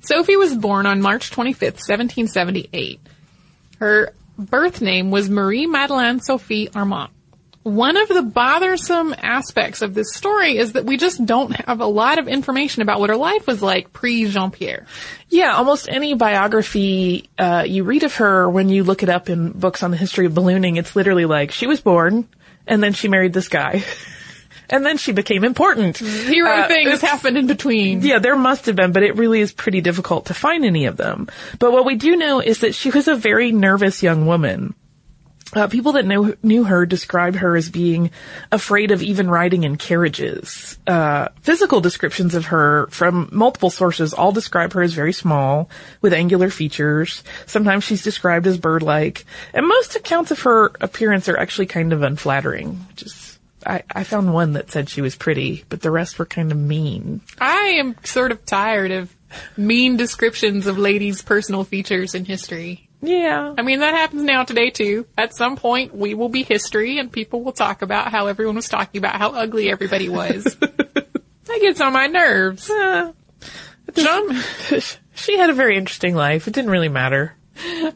Sophie 0.00 0.36
was 0.36 0.54
born 0.54 0.86
on 0.86 1.02
March 1.02 1.30
25th, 1.30 1.80
1778. 1.86 3.00
Her 3.78 4.12
birth 4.38 4.80
name 4.80 5.10
was 5.10 5.28
Marie 5.28 5.66
Madeleine 5.66 6.20
Sophie 6.20 6.68
Armand. 6.74 7.10
One 7.62 7.98
of 7.98 8.08
the 8.08 8.22
bothersome 8.22 9.14
aspects 9.18 9.82
of 9.82 9.92
this 9.92 10.14
story 10.14 10.56
is 10.56 10.72
that 10.72 10.86
we 10.86 10.96
just 10.96 11.24
don't 11.26 11.52
have 11.52 11.80
a 11.80 11.86
lot 11.86 12.18
of 12.18 12.26
information 12.26 12.80
about 12.80 13.00
what 13.00 13.10
her 13.10 13.16
life 13.16 13.46
was 13.46 13.60
like 13.60 13.92
pre 13.92 14.26
Jean 14.30 14.50
Pierre. 14.50 14.86
Yeah, 15.28 15.54
almost 15.54 15.86
any 15.86 16.14
biography 16.14 17.28
uh, 17.38 17.64
you 17.68 17.84
read 17.84 18.02
of 18.02 18.14
her, 18.16 18.48
when 18.48 18.70
you 18.70 18.82
look 18.82 19.02
it 19.02 19.10
up 19.10 19.28
in 19.28 19.52
books 19.52 19.82
on 19.82 19.90
the 19.90 19.98
history 19.98 20.24
of 20.24 20.34
ballooning, 20.34 20.76
it's 20.76 20.96
literally 20.96 21.26
like 21.26 21.50
she 21.50 21.66
was 21.66 21.82
born 21.82 22.26
and 22.66 22.82
then 22.82 22.94
she 22.94 23.08
married 23.08 23.34
this 23.34 23.48
guy. 23.48 23.84
and 24.70 24.86
then 24.86 24.96
she 24.96 25.12
became 25.12 25.44
important. 25.44 25.98
Hero 25.98 26.50
uh, 26.50 26.68
things 26.68 27.00
happened 27.02 27.36
in 27.36 27.46
between. 27.46 28.00
Yeah, 28.00 28.20
there 28.20 28.36
must 28.36 28.66
have 28.66 28.76
been, 28.76 28.92
but 28.92 29.02
it 29.02 29.16
really 29.16 29.40
is 29.40 29.52
pretty 29.52 29.80
difficult 29.80 30.26
to 30.26 30.34
find 30.34 30.64
any 30.64 30.86
of 30.86 30.96
them. 30.96 31.28
But 31.58 31.72
what 31.72 31.84
we 31.84 31.96
do 31.96 32.16
know 32.16 32.40
is 32.40 32.60
that 32.60 32.74
she 32.74 32.90
was 32.90 33.08
a 33.08 33.14
very 33.14 33.52
nervous 33.52 34.02
young 34.02 34.26
woman. 34.26 34.74
Uh, 35.52 35.66
people 35.66 35.92
that 35.92 36.06
know, 36.06 36.32
knew 36.44 36.62
her 36.62 36.86
describe 36.86 37.34
her 37.34 37.56
as 37.56 37.68
being 37.68 38.12
afraid 38.52 38.92
of 38.92 39.02
even 39.02 39.28
riding 39.28 39.64
in 39.64 39.74
carriages. 39.74 40.78
Uh, 40.86 41.26
physical 41.40 41.80
descriptions 41.80 42.36
of 42.36 42.46
her 42.46 42.86
from 42.90 43.28
multiple 43.32 43.70
sources 43.70 44.14
all 44.14 44.30
describe 44.30 44.72
her 44.74 44.82
as 44.82 44.94
very 44.94 45.12
small, 45.12 45.68
with 46.02 46.12
angular 46.12 46.50
features. 46.50 47.24
Sometimes 47.46 47.82
she's 47.82 48.04
described 48.04 48.46
as 48.46 48.58
bird-like, 48.58 49.24
and 49.52 49.66
most 49.66 49.96
accounts 49.96 50.30
of 50.30 50.38
her 50.42 50.66
appearance 50.80 51.28
are 51.28 51.36
actually 51.36 51.66
kind 51.66 51.92
of 51.92 52.04
unflattering, 52.04 52.86
which 52.88 53.02
is 53.02 53.29
I, 53.66 53.82
I 53.90 54.04
found 54.04 54.32
one 54.32 54.54
that 54.54 54.70
said 54.70 54.88
she 54.88 55.00
was 55.00 55.16
pretty, 55.16 55.64
but 55.68 55.82
the 55.82 55.90
rest 55.90 56.18
were 56.18 56.26
kind 56.26 56.50
of 56.50 56.58
mean. 56.58 57.20
I 57.40 57.74
am 57.78 57.96
sort 58.04 58.32
of 58.32 58.44
tired 58.44 58.90
of 58.90 59.14
mean 59.56 59.96
descriptions 59.96 60.66
of 60.66 60.78
ladies' 60.78 61.22
personal 61.22 61.64
features 61.64 62.14
in 62.14 62.24
history. 62.24 62.88
Yeah. 63.02 63.54
I 63.56 63.62
mean, 63.62 63.80
that 63.80 63.94
happens 63.94 64.22
now 64.22 64.44
today 64.44 64.70
too. 64.70 65.06
At 65.16 65.34
some 65.34 65.56
point, 65.56 65.94
we 65.94 66.14
will 66.14 66.28
be 66.28 66.42
history 66.42 66.98
and 66.98 67.10
people 67.10 67.42
will 67.42 67.52
talk 67.52 67.82
about 67.82 68.10
how 68.10 68.26
everyone 68.26 68.56
was 68.56 68.68
talking 68.68 68.98
about 68.98 69.16
how 69.16 69.30
ugly 69.30 69.70
everybody 69.70 70.08
was. 70.08 70.44
that 70.60 71.58
gets 71.60 71.80
on 71.80 71.92
my 71.92 72.06
nerves. 72.06 72.68
Uh, 72.68 73.12
Jean, 73.94 74.42
she 75.14 75.38
had 75.38 75.50
a 75.50 75.54
very 75.54 75.76
interesting 75.76 76.14
life. 76.14 76.46
It 76.46 76.54
didn't 76.54 76.70
really 76.70 76.88
matter. 76.88 77.34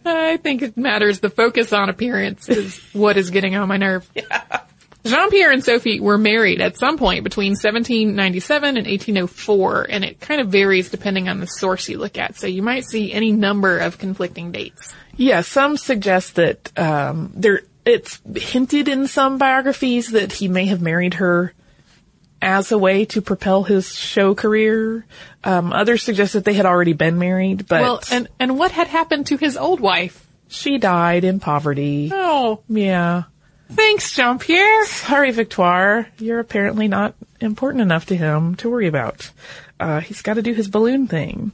I 0.05 0.39
think 0.43 0.63
it 0.63 0.77
matters. 0.77 1.21
The 1.21 1.31
focus 1.31 1.73
on 1.73 1.89
appearance 1.89 2.49
is 2.49 2.79
what 2.93 3.17
is 3.17 3.31
getting 3.31 3.55
on 3.55 3.69
my 3.69 3.77
nerve. 3.77 4.09
Jean-Pierre 5.05 5.51
and 5.53 5.63
Sophie 5.63 6.01
were 6.01 6.17
married 6.19 6.61
at 6.61 6.79
some 6.79 6.97
point 6.97 7.25
between 7.25 7.53
1797 7.53 8.77
and 8.77 8.87
1804, 8.87 9.87
and 9.91 10.05
it 10.05 10.21
kind 10.21 10.41
of 10.41 10.49
varies 10.49 10.91
depending 10.91 11.29
on 11.29 11.41
the 11.41 11.47
source 11.47 11.89
you 11.89 11.99
look 11.99 12.17
at. 12.19 12.37
So 12.37 12.47
you 12.47 12.63
might 12.63 12.85
see 12.85 13.13
any 13.13 13.33
number 13.33 13.79
of 13.79 13.99
conflicting 13.99 14.51
dates. 14.53 14.95
Yeah, 15.17 15.43
some 15.43 15.77
suggest 15.77 16.37
that 16.37 16.77
um, 16.79 17.33
there. 17.35 17.63
It's 17.85 18.19
hinted 18.35 18.89
in 18.89 19.07
some 19.09 19.37
biographies 19.37 20.13
that 20.13 20.33
he 20.33 20.49
may 20.49 20.65
have 20.67 20.81
married 20.81 21.15
her 21.15 21.53
as 22.41 22.73
a 22.73 22.79
way 22.79 23.05
to 23.07 23.21
propel 23.21 23.63
his 23.63 23.95
show 23.95 24.35
career. 24.35 25.05
Um, 25.45 25.71
others 25.71 26.03
suggest 26.03 26.33
that 26.33 26.47
they 26.47 26.55
had 26.55 26.65
already 26.65 26.95
been 26.95 27.19
married, 27.19 27.67
but 27.69 27.83
Well, 27.83 28.01
and, 28.11 28.29
and 28.41 28.59
what 28.59 28.71
had 28.71 28.87
happened 28.87 29.27
to 29.27 29.37
his 29.37 29.59
old 29.59 29.81
wife? 29.81 30.27
she 30.49 30.79
died 30.79 31.25
in 31.25 31.41
poverty. 31.41 32.11
Oh, 32.13 32.63
Yeah. 32.69 33.25
Thanks, 33.71 34.15
Jean-Pierre. 34.15 34.87
Sorry, 34.87 35.31
Victoire. 35.31 36.09
You're 36.19 36.41
apparently 36.41 36.89
not 36.89 37.15
important 37.41 37.83
enough 37.83 38.07
to 38.07 38.17
him 38.17 38.55
to 38.57 38.71
worry 38.71 38.87
about. 38.87 39.31
Uh, 39.81 40.01
he's 40.01 40.23
got 40.23 40.35
to 40.35 40.43
do 40.43 40.55
his 40.55 40.69
balloon 40.69 41.09
thing. 41.09 41.53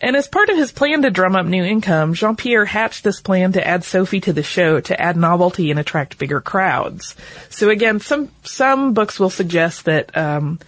And 0.00 0.16
as 0.16 0.26
part 0.26 0.50
of 0.50 0.56
his 0.56 0.72
plan 0.72 1.02
to 1.02 1.10
drum 1.10 1.36
up 1.36 1.46
new 1.46 1.62
income, 1.62 2.14
Jean-Pierre 2.14 2.64
hatched 2.64 3.04
this 3.04 3.20
plan 3.20 3.52
to 3.52 3.66
add 3.66 3.84
Sophie 3.84 4.20
to 4.22 4.32
the 4.32 4.42
show 4.42 4.80
to 4.80 5.00
add 5.00 5.16
novelty 5.16 5.70
and 5.70 5.78
attract 5.78 6.18
bigger 6.18 6.40
crowds. 6.40 7.14
So 7.48 7.70
again, 7.70 8.00
some, 8.00 8.30
some 8.42 8.92
books 8.92 9.20
will 9.20 9.30
suggest 9.30 9.84
that, 9.84 10.16
um, 10.16 10.58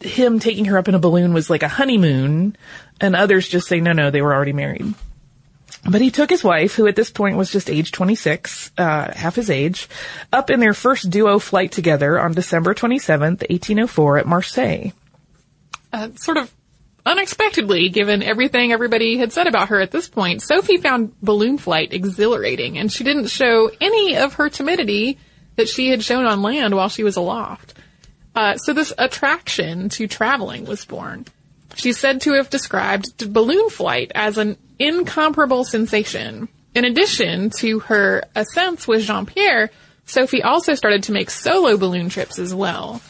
him 0.00 0.38
taking 0.38 0.66
her 0.66 0.76
up 0.76 0.88
in 0.88 0.94
a 0.94 0.98
balloon 0.98 1.32
was 1.32 1.48
like 1.48 1.62
a 1.62 1.68
honeymoon, 1.68 2.56
and 3.00 3.16
others 3.16 3.48
just 3.48 3.66
say, 3.66 3.80
no, 3.80 3.92
no, 3.92 4.10
they 4.10 4.22
were 4.22 4.34
already 4.34 4.52
married. 4.52 4.94
But 5.88 6.00
he 6.00 6.10
took 6.10 6.30
his 6.30 6.42
wife, 6.42 6.74
who 6.74 6.86
at 6.88 6.96
this 6.96 7.10
point 7.10 7.36
was 7.36 7.50
just 7.50 7.70
age 7.70 7.92
26, 7.92 8.72
uh, 8.76 9.12
half 9.14 9.36
his 9.36 9.50
age, 9.50 9.88
up 10.32 10.50
in 10.50 10.58
their 10.60 10.74
first 10.74 11.10
duo 11.10 11.38
flight 11.38 11.70
together 11.72 12.18
on 12.18 12.32
December 12.32 12.74
27th, 12.74 13.48
1804 13.48 14.18
at 14.18 14.26
Marseille. 14.26 14.92
uh, 15.92 16.08
sort 16.16 16.36
of 16.38 16.52
unexpectedly, 17.06 17.88
given 17.88 18.22
everything 18.22 18.72
everybody 18.72 19.16
had 19.16 19.32
said 19.32 19.46
about 19.46 19.68
her 19.68 19.80
at 19.80 19.92
this 19.92 20.08
point, 20.08 20.42
Sophie 20.42 20.78
found 20.78 21.18
balloon 21.22 21.56
flight 21.56 21.92
exhilarating, 21.92 22.78
and 22.78 22.90
she 22.90 23.04
didn't 23.04 23.28
show 23.28 23.70
any 23.80 24.16
of 24.16 24.34
her 24.34 24.50
timidity 24.50 25.18
that 25.54 25.68
she 25.68 25.88
had 25.88 26.02
shown 26.02 26.26
on 26.26 26.42
land 26.42 26.74
while 26.74 26.88
she 26.88 27.04
was 27.04 27.16
aloft. 27.16 27.74
Uh, 28.34 28.56
so 28.56 28.72
this 28.72 28.92
attraction 28.98 29.88
to 29.88 30.06
traveling 30.08 30.66
was 30.66 30.84
born. 30.84 31.24
She's 31.74 31.98
said 31.98 32.20
to 32.22 32.32
have 32.34 32.50
described 32.50 33.32
balloon 33.32 33.68
flight 33.70 34.12
as 34.14 34.38
an 34.38 34.56
incomparable 34.78 35.64
sensation. 35.64 36.48
In 36.74 36.84
addition 36.84 37.50
to 37.58 37.80
her 37.80 38.22
ascents 38.34 38.86
with 38.86 39.02
Jean-Pierre, 39.02 39.70
Sophie 40.04 40.42
also 40.42 40.74
started 40.74 41.02
to 41.04 41.12
make 41.12 41.30
solo 41.30 41.76
balloon 41.76 42.08
trips 42.08 42.38
as 42.38 42.54
well. 42.54 43.02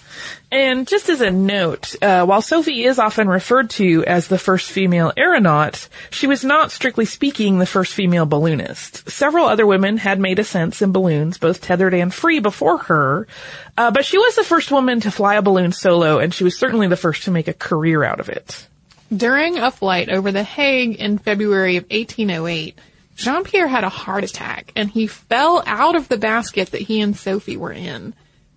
And 0.50 0.86
just 0.86 1.08
as 1.08 1.20
a 1.20 1.30
note, 1.30 1.94
uh, 2.02 2.24
while 2.24 2.42
Sophie 2.42 2.84
is 2.84 2.98
often 2.98 3.28
referred 3.28 3.70
to 3.70 4.04
as 4.06 4.28
the 4.28 4.38
first 4.38 4.70
female 4.70 5.12
aeronaut, 5.16 5.88
she 6.10 6.26
was 6.26 6.44
not 6.44 6.70
strictly 6.70 7.04
speaking 7.04 7.58
the 7.58 7.66
first 7.66 7.94
female 7.94 8.26
balloonist. 8.26 9.10
Several 9.10 9.46
other 9.46 9.66
women 9.66 9.96
had 9.96 10.20
made 10.20 10.38
ascents 10.38 10.82
in 10.82 10.92
balloons, 10.92 11.38
both 11.38 11.60
tethered 11.60 11.94
and 11.94 12.12
free, 12.12 12.38
before 12.38 12.78
her, 12.78 13.26
uh, 13.76 13.90
but 13.90 14.04
she 14.04 14.18
was 14.18 14.36
the 14.36 14.44
first 14.44 14.70
woman 14.70 15.00
to 15.00 15.10
fly 15.10 15.34
a 15.34 15.42
balloon 15.42 15.72
solo, 15.72 16.18
and 16.18 16.32
she 16.32 16.44
was 16.44 16.58
certainly 16.58 16.88
the 16.88 16.96
first 16.96 17.24
to 17.24 17.30
make 17.30 17.48
a 17.48 17.54
career 17.54 18.04
out 18.04 18.20
of 18.20 18.28
it. 18.28 18.66
During 19.14 19.58
a 19.58 19.70
flight 19.70 20.08
over 20.08 20.32
The 20.32 20.42
Hague 20.42 20.96
in 20.96 21.18
February 21.18 21.76
of 21.76 21.84
1808, 21.84 22.78
Jean-Pierre 23.16 23.68
had 23.68 23.84
a 23.84 23.88
heart 23.88 24.24
attack 24.24 24.72
and 24.76 24.90
he 24.90 25.06
fell 25.06 25.62
out 25.66 25.96
of 25.96 26.08
the 26.08 26.18
basket 26.18 26.70
that 26.72 26.82
he 26.82 27.00
and 27.00 27.16
Sophie 27.16 27.56
were 27.56 27.72
in. 27.72 28.14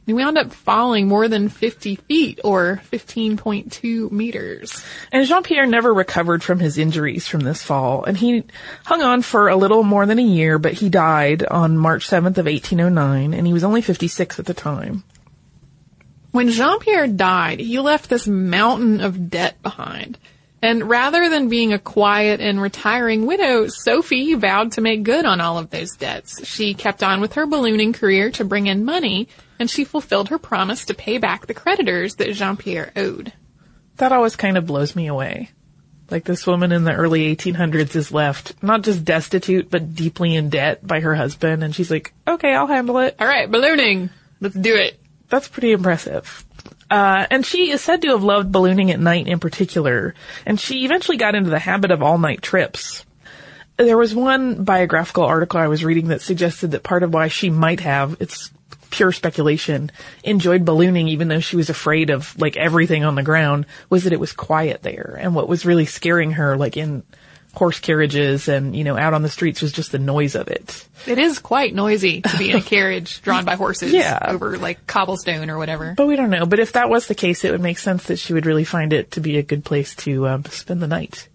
He 0.10 0.14
wound 0.14 0.40
up 0.40 0.52
falling 0.52 1.08
more 1.08 1.28
than 1.28 1.50
50 1.50 1.98
feet 1.98 2.40
or 2.44 2.82
15.2 2.92 4.12
meters. 4.12 4.84
And 5.12 5.24
Jean-Pierre 5.28 5.68
never 5.68 5.94
recovered 5.94 6.42
from 6.42 6.58
his 6.58 6.80
injuries 6.80 7.28
from 7.28 7.42
this 7.42 7.62
fall, 7.62 8.04
and 8.06 8.18
he 8.18 8.44
hung 8.86 9.04
on 9.04 9.22
for 9.22 9.50
a 9.50 9.56
little 9.56 9.84
more 9.84 10.08
than 10.08 10.18
a 10.18 10.24
year, 10.24 10.58
but 10.58 10.74
he 10.74 10.90
died 10.90 11.46
on 11.46 11.78
March 11.78 12.08
7th 12.08 12.40
of 12.40 12.48
1809, 12.48 13.36
and 13.36 13.46
he 13.46 13.54
was 13.54 13.64
only 13.64 13.84
56 13.84 14.40
at 14.40 14.48
the 14.48 14.54
time. 14.56 15.04
When 16.32 16.50
Jean-Pierre 16.50 17.06
died, 17.10 17.60
he 17.60 17.80
left 17.80 18.10
this 18.10 18.26
mountain 18.26 19.02
of 19.02 19.30
debt 19.30 19.62
behind. 19.62 20.18
And 20.64 20.90
rather 20.90 21.30
than 21.30 21.50
being 21.50 21.72
a 21.72 21.78
quiet 21.78 22.42
and 22.42 22.60
retiring 22.60 23.28
widow, 23.28 23.68
Sophie 23.68 24.34
vowed 24.34 24.72
to 24.72 24.82
make 24.82 25.04
good 25.04 25.26
on 25.26 25.40
all 25.40 25.60
of 25.60 25.70
those 25.70 25.96
debts. 25.96 26.48
She 26.48 26.74
kept 26.74 27.04
on 27.04 27.22
with 27.22 27.34
her 27.34 27.46
ballooning 27.46 27.94
career 27.94 28.32
to 28.32 28.44
bring 28.44 28.66
in 28.66 28.84
money, 28.84 29.28
and 29.60 29.70
she 29.70 29.84
fulfilled 29.84 30.30
her 30.30 30.40
promise 30.40 30.86
to 30.86 30.94
pay 30.94 31.18
back 31.18 31.46
the 31.46 31.54
creditors 31.54 32.16
that 32.16 32.34
Jean-Pierre 32.34 32.92
owed. 32.96 33.34
That 33.98 34.14
always 34.14 34.36
kind 34.36 34.58
of 34.58 34.66
blows 34.66 34.96
me 34.96 35.08
away. 35.08 35.50
Like 36.10 36.24
this 36.24 36.48
woman 36.48 36.72
in 36.72 36.86
the 36.86 36.94
early 36.94 37.36
1800s 37.36 37.96
is 37.96 38.12
left 38.12 38.64
not 38.64 38.82
just 38.82 39.06
destitute, 39.06 39.70
but 39.70 39.94
deeply 39.94 40.36
in 40.36 40.50
debt 40.50 40.86
by 40.86 41.02
her 41.02 41.14
husband, 41.14 41.64
and 41.64 41.76
she's 41.76 41.92
like, 41.92 42.14
okay, 42.28 42.54
I'll 42.54 42.68
handle 42.68 42.98
it. 43.00 43.16
All 43.20 43.28
right, 43.28 43.50
ballooning. 43.50 44.10
Let's 44.40 44.56
do 44.56 44.76
it. 44.76 45.00
That's 45.28 45.48
pretty 45.48 45.72
impressive. 45.72 46.46
Uh, 46.90 47.28
and 47.30 47.46
she 47.46 47.70
is 47.70 47.82
said 47.82 48.02
to 48.02 48.10
have 48.10 48.24
loved 48.24 48.52
ballooning 48.52 48.90
at 48.90 49.00
night 49.00 49.28
in 49.28 49.40
particular, 49.40 50.16
and 50.46 50.60
she 50.60 50.86
eventually 50.86 51.18
got 51.18 51.36
into 51.36 51.52
the 51.52 51.60
habit 51.60 51.92
of 51.92 52.02
all-night 52.02 52.42
trips. 52.42 53.06
There 53.78 53.98
was 53.98 54.16
one 54.16 54.64
biographical 54.64 55.24
article 55.24 55.60
I 55.60 55.68
was 55.68 55.86
reading 55.86 56.08
that 56.08 56.22
suggested 56.22 56.72
that 56.72 56.84
part 56.84 57.04
of 57.04 57.14
why 57.14 57.28
she 57.28 57.50
might 57.52 57.82
have, 57.82 58.18
it's 58.20 58.52
pure 58.90 59.12
speculation, 59.12 59.92
enjoyed 60.24 60.66
ballooning 60.66 61.08
even 61.08 61.28
though 61.28 61.40
she 61.40 61.56
was 61.56 61.70
afraid 61.70 62.10
of 62.10 62.38
like 62.40 62.58
everything 62.58 63.04
on 63.04 63.16
the 63.16 63.24
ground, 63.24 63.66
was 63.90 64.04
that 64.04 64.14
it 64.14 64.20
was 64.20 64.34
quiet 64.34 64.82
there. 64.82 65.18
And 65.22 65.36
what 65.36 65.50
was 65.50 65.66
really 65.66 65.86
scaring 65.86 66.32
her, 66.32 66.58
like 66.58 66.78
in 66.78 67.04
horse 67.60 67.80
carriages 67.82 68.48
and, 68.48 68.74
you 68.74 68.86
know, 68.86 68.98
out 68.98 69.14
on 69.14 69.22
the 69.22 69.28
streets 69.30 69.62
was 69.62 69.74
just 69.74 69.92
the 69.92 70.00
noise 70.00 70.34
of 70.34 70.48
it. 70.48 70.88
It 71.06 71.20
is 71.20 71.40
quite 71.40 71.76
noisy 71.76 72.22
to 72.22 72.38
be 72.38 72.50
in 72.52 72.56
a 72.56 72.62
carriage 72.76 73.22
drawn 73.22 73.44
by 73.44 73.56
horses 73.56 73.92
Yeah. 73.92 74.18
over 74.26 74.58
like 74.58 74.88
cobblestone 74.88 75.50
or 75.50 75.58
whatever. 75.58 75.94
But 75.96 76.08
we 76.08 76.16
don't 76.16 76.30
know. 76.30 76.46
But 76.46 76.60
if 76.60 76.72
that 76.72 76.90
was 76.90 77.08
the 77.08 77.16
case, 77.16 77.44
it 77.44 77.52
would 77.52 77.60
make 77.60 77.78
sense 77.78 78.06
that 78.06 78.18
she 78.18 78.32
would 78.34 78.46
really 78.46 78.64
find 78.64 78.94
it 78.94 79.12
to 79.12 79.20
be 79.20 79.38
a 79.38 79.44
good 79.44 79.66
place 79.66 79.94
to 79.98 80.28
um, 80.30 80.46
spend 80.46 80.82
the 80.82 80.88
night. 80.88 81.28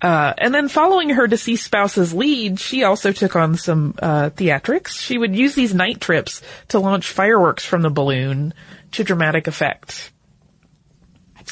Uh, 0.00 0.32
and 0.38 0.54
then 0.54 0.68
following 0.68 1.10
her 1.10 1.26
deceased 1.26 1.64
spouse's 1.64 2.14
lead, 2.14 2.58
she 2.58 2.82
also 2.82 3.12
took 3.12 3.36
on 3.36 3.56
some 3.56 3.94
uh, 4.02 4.30
theatrics. 4.30 4.98
She 4.98 5.18
would 5.18 5.36
use 5.36 5.54
these 5.54 5.74
night 5.74 6.00
trips 6.00 6.40
to 6.68 6.78
launch 6.78 7.10
fireworks 7.12 7.64
from 7.66 7.82
the 7.82 7.90
balloon 7.90 8.54
to 8.92 9.04
dramatic 9.04 9.46
effect. 9.46 10.10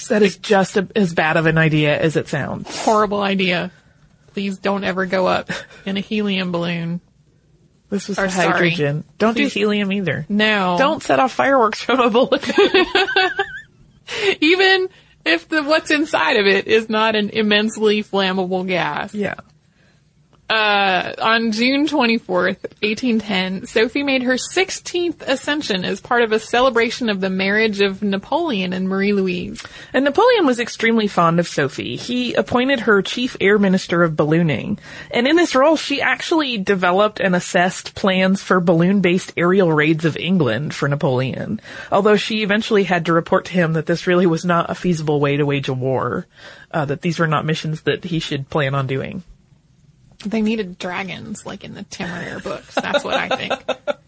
That 0.09 0.23
is 0.23 0.39
just 0.39 0.77
a, 0.77 0.89
as 0.97 1.15
bad 1.15 1.37
of 1.37 1.47
an 1.47 1.57
idea 1.57 1.97
as 1.99 2.17
it 2.17 2.27
sounds. 2.29 2.69
Horrible 2.85 3.23
idea. 3.23 3.71
Please 4.35 4.59
don't 4.59 4.85
ever 4.85 5.07
go 5.07 5.27
up 5.27 5.49
in 5.87 5.97
a 5.97 6.01
helium 6.01 6.53
balloon. 6.53 7.01
This 7.91 8.09
was 8.09 8.19
Or 8.19 8.29
sorry. 8.29 8.49
hydrogen. 8.53 9.05
Don't 9.19 9.35
Please. 9.35 9.53
do 9.55 9.61
helium 9.61 9.93
either. 9.93 10.27
No. 10.29 10.77
Don't 10.79 11.03
set 11.03 11.21
off 11.21 11.33
fireworks 11.33 11.81
from 11.81 12.01
a 12.01 12.11
balloon. 12.11 12.41
Even 14.41 14.89
if 15.25 15.49
the 15.49 15.63
what's 15.63 15.91
inside 15.91 16.37
of 16.37 16.47
it 16.47 16.67
is 16.67 16.89
not 16.89 17.17
an 17.17 17.31
immensely 17.31 18.03
flammable 18.03 18.67
gas. 18.67 19.15
yeah. 19.15 19.35
Uh, 20.51 21.15
on 21.23 21.53
June 21.53 21.87
24th, 21.87 22.63
1810, 22.83 23.67
Sophie 23.67 24.03
made 24.03 24.23
her 24.23 24.35
16th 24.35 25.23
ascension 25.23 25.87
as 25.87 26.03
part 26.03 26.21
of 26.21 26.33
a 26.33 26.39
celebration 26.39 27.09
of 27.09 27.23
the 27.23 27.31
marriage 27.31 27.81
of 27.81 28.03
Napoleon 28.03 28.75
and 28.75 28.87
Marie 28.87 29.15
Louise. 29.15 29.63
And 29.95 30.05
Napoleon 30.05 30.45
was 30.45 30.61
extremely 30.61 31.07
fond 31.07 31.41
of 31.41 31.49
Sophie. 31.49 31.97
He 31.97 32.35
appointed 32.35 32.81
her 32.81 33.01
chief 33.01 33.39
air 33.41 33.59
minister 33.59 34.03
of 34.03 34.17
ballooning. 34.17 34.79
And 35.11 35.27
in 35.27 35.37
this 35.37 35.55
role, 35.55 35.77
she 35.77 36.03
actually 36.03 36.59
developed 36.59 37.21
and 37.21 37.35
assessed 37.35 37.95
plans 37.95 38.43
for 38.43 38.61
balloon-based 38.61 39.33
aerial 39.39 39.73
raids 39.73 40.05
of 40.05 40.19
England 40.19 40.75
for 40.75 40.89
Napoleon. 40.89 41.59
Although 41.91 42.17
she 42.17 42.43
eventually 42.43 42.85
had 42.85 43.07
to 43.07 43.15
report 43.15 43.47
to 43.47 43.53
him 43.53 43.73
that 43.73 43.87
this 43.87 44.07
really 44.07 44.27
was 44.27 44.45
not 44.45 44.71
a 44.71 44.75
feasible 44.75 45.21
way 45.21 45.39
to 45.39 45.47
wage 45.47 45.69
a 45.69 45.75
war. 45.75 46.27
Uh, 46.71 46.85
that 46.85 47.01
these 47.01 47.19
were 47.19 47.29
not 47.29 47.47
missions 47.47 47.83
that 47.83 48.05
he 48.05 48.19
should 48.19 48.51
plan 48.51 48.75
on 48.75 48.87
doing. 48.87 49.23
They 50.25 50.43
needed 50.43 50.79
dragons, 50.79 51.47
like 51.47 51.65
in 51.65 51.75
the 51.75 51.85
Temeraire 51.85 52.43
books. 52.43 52.75
That's 52.75 53.05
what 53.05 53.15
I 53.15 53.37
think. 53.37 53.99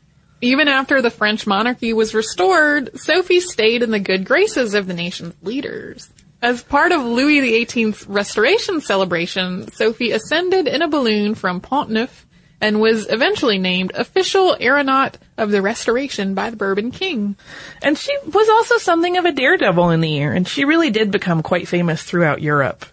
Even 0.40 0.68
after 0.68 1.00
the 1.00 1.10
French 1.10 1.46
monarchy 1.46 1.92
was 1.92 2.14
restored, 2.14 2.98
Sophie 2.98 3.40
stayed 3.40 3.82
in 3.82 3.90
the 3.90 4.00
good 4.00 4.24
graces 4.24 4.74
of 4.74 4.86
the 4.86 4.94
nation's 4.94 5.34
leaders. 5.42 6.10
As 6.42 6.62
part 6.62 6.92
of 6.92 7.02
Louis 7.02 7.40
XVIII's 7.40 8.06
restoration 8.06 8.80
celebration, 8.80 9.70
Sophie 9.72 10.12
ascended 10.12 10.68
in 10.68 10.82
a 10.82 10.88
balloon 10.88 11.34
from 11.34 11.60
Pont 11.60 11.90
Neuf 11.90 12.25
and 12.60 12.80
was 12.80 13.06
eventually 13.10 13.58
named 13.58 13.92
official 13.94 14.56
aeronaut 14.58 15.18
of 15.36 15.50
the 15.50 15.60
restoration 15.60 16.34
by 16.34 16.50
the 16.50 16.56
Bourbon 16.56 16.90
King. 16.90 17.36
And 17.82 17.98
she 17.98 18.16
was 18.24 18.48
also 18.48 18.78
something 18.78 19.18
of 19.18 19.26
a 19.26 19.32
daredevil 19.32 19.90
in 19.90 20.00
the 20.00 20.18
air, 20.18 20.32
and 20.32 20.48
she 20.48 20.64
really 20.64 20.90
did 20.90 21.10
become 21.10 21.42
quite 21.42 21.68
famous 21.68 22.02
throughout 22.02 22.40
Europe. 22.40 22.86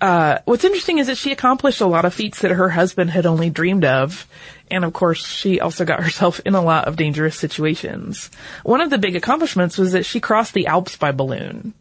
Uh, 0.00 0.38
what's 0.46 0.64
interesting 0.64 0.98
is 0.98 1.08
that 1.08 1.18
she 1.18 1.32
accomplished 1.32 1.82
a 1.82 1.86
lot 1.86 2.06
of 2.06 2.14
feats 2.14 2.40
that 2.40 2.52
her 2.52 2.70
husband 2.70 3.10
had 3.10 3.26
only 3.26 3.50
dreamed 3.50 3.84
of. 3.84 4.26
And 4.70 4.84
of 4.84 4.92
course, 4.92 5.24
she 5.24 5.60
also 5.60 5.84
got 5.84 6.00
herself 6.04 6.40
in 6.46 6.54
a 6.54 6.62
lot 6.62 6.86
of 6.86 6.96
dangerous 6.96 7.36
situations. 7.36 8.30
One 8.62 8.80
of 8.80 8.90
the 8.90 8.98
big 8.98 9.16
accomplishments 9.16 9.76
was 9.76 9.92
that 9.92 10.06
she 10.06 10.20
crossed 10.20 10.54
the 10.54 10.66
Alps 10.66 10.96
by 10.96 11.12
balloon, 11.12 11.74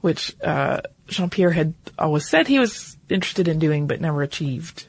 which, 0.00 0.34
uh, 0.42 0.80
Jean-Pierre 1.06 1.50
had 1.50 1.74
always 1.98 2.28
said 2.28 2.48
he 2.48 2.58
was 2.58 2.96
interested 3.08 3.46
in 3.46 3.58
doing 3.58 3.86
but 3.86 4.00
never 4.00 4.22
achieved. 4.22 4.88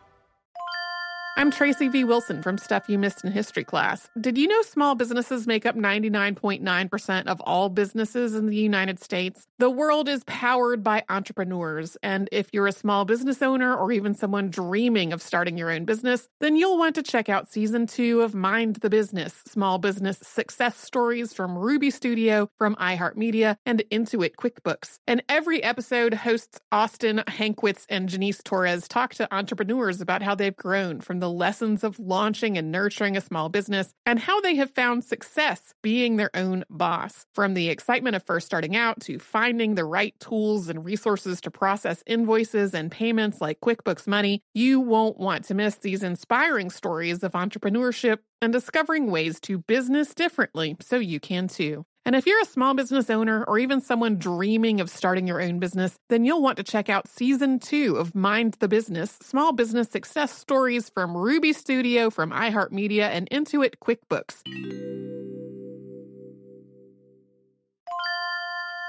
I'm 1.41 1.49
Tracy 1.49 1.87
V. 1.87 2.03
Wilson 2.03 2.43
from 2.43 2.59
Stuff 2.59 2.87
You 2.87 2.99
Missed 2.99 3.23
in 3.23 3.31
History 3.31 3.63
class. 3.63 4.07
Did 4.21 4.37
you 4.37 4.47
know 4.47 4.61
small 4.61 4.93
businesses 4.93 5.47
make 5.47 5.65
up 5.65 5.75
99.9% 5.75 7.25
of 7.25 7.41
all 7.41 7.67
businesses 7.69 8.35
in 8.35 8.45
the 8.45 8.55
United 8.55 9.01
States? 9.01 9.47
The 9.61 9.69
world 9.69 10.09
is 10.09 10.23
powered 10.23 10.83
by 10.83 11.03
entrepreneurs, 11.07 11.95
and 12.01 12.27
if 12.31 12.47
you're 12.51 12.65
a 12.65 12.71
small 12.71 13.05
business 13.05 13.43
owner 13.43 13.75
or 13.75 13.91
even 13.91 14.15
someone 14.15 14.49
dreaming 14.49 15.13
of 15.13 15.21
starting 15.21 15.55
your 15.55 15.69
own 15.69 15.85
business, 15.85 16.27
then 16.39 16.55
you'll 16.55 16.79
want 16.79 16.95
to 16.95 17.03
check 17.03 17.29
out 17.29 17.51
season 17.51 17.85
two 17.85 18.21
of 18.21 18.33
Mind 18.33 18.77
the 18.77 18.89
Business 18.89 19.35
Small 19.47 19.77
Business 19.77 20.17
Success 20.23 20.75
Stories 20.77 21.31
from 21.31 21.55
Ruby 21.55 21.91
Studio, 21.91 22.49
from 22.57 22.75
iHeartMedia, 22.77 23.55
and 23.63 23.83
Intuit 23.91 24.31
QuickBooks. 24.35 24.97
And 25.05 25.21
every 25.29 25.61
episode, 25.61 26.15
hosts 26.15 26.59
Austin 26.71 27.21
Hankwitz 27.27 27.85
and 27.87 28.09
Janice 28.09 28.41
Torres 28.43 28.87
talk 28.87 29.13
to 29.13 29.31
entrepreneurs 29.31 30.01
about 30.01 30.23
how 30.23 30.33
they've 30.33 30.57
grown 30.57 31.01
from 31.01 31.19
the 31.19 31.29
lessons 31.29 31.83
of 31.83 31.99
launching 31.99 32.57
and 32.57 32.71
nurturing 32.71 33.15
a 33.15 33.21
small 33.21 33.47
business 33.47 33.93
and 34.07 34.17
how 34.17 34.41
they 34.41 34.55
have 34.55 34.71
found 34.71 35.03
success 35.03 35.75
being 35.83 36.15
their 36.15 36.31
own 36.33 36.63
boss. 36.67 37.27
From 37.35 37.53
the 37.53 37.69
excitement 37.69 38.15
of 38.15 38.23
first 38.23 38.47
starting 38.47 38.75
out 38.75 38.99
to 39.01 39.19
finding 39.19 39.50
the 39.51 39.85
right 39.85 40.17
tools 40.19 40.69
and 40.69 40.85
resources 40.85 41.41
to 41.41 41.51
process 41.51 42.03
invoices 42.05 42.73
and 42.73 42.91
payments 42.91 43.41
like 43.41 43.59
QuickBooks 43.59 44.07
Money, 44.07 44.41
you 44.53 44.79
won't 44.79 45.19
want 45.19 45.45
to 45.45 45.53
miss 45.53 45.75
these 45.75 46.03
inspiring 46.03 46.69
stories 46.69 47.21
of 47.21 47.33
entrepreneurship 47.33 48.19
and 48.41 48.53
discovering 48.53 49.11
ways 49.11 49.39
to 49.41 49.59
business 49.59 50.13
differently 50.13 50.77
so 50.79 50.97
you 50.97 51.19
can 51.19 51.47
too. 51.47 51.85
And 52.05 52.15
if 52.15 52.25
you're 52.25 52.41
a 52.41 52.45
small 52.45 52.73
business 52.73 53.09
owner 53.09 53.43
or 53.43 53.59
even 53.59 53.81
someone 53.81 54.17
dreaming 54.17 54.81
of 54.81 54.89
starting 54.89 55.27
your 55.27 55.41
own 55.41 55.59
business, 55.59 55.95
then 56.09 56.25
you'll 56.25 56.41
want 56.41 56.57
to 56.57 56.63
check 56.63 56.89
out 56.89 57.07
season 57.07 57.59
two 57.59 57.97
of 57.97 58.15
Mind 58.15 58.55
the 58.59 58.67
Business 58.67 59.19
Small 59.21 59.51
Business 59.51 59.89
Success 59.89 60.31
Stories 60.31 60.89
from 60.89 61.15
Ruby 61.15 61.53
Studio, 61.53 62.09
from 62.09 62.31
iHeartMedia, 62.31 63.03
and 63.03 63.29
Intuit 63.29 63.75
QuickBooks. 63.83 65.20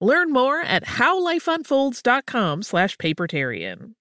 Learn 0.00 0.32
more 0.32 0.60
at 0.60 0.84
howlifeunfolds.com 0.84 2.62
slash 2.62 2.96
papertarian. 2.96 3.94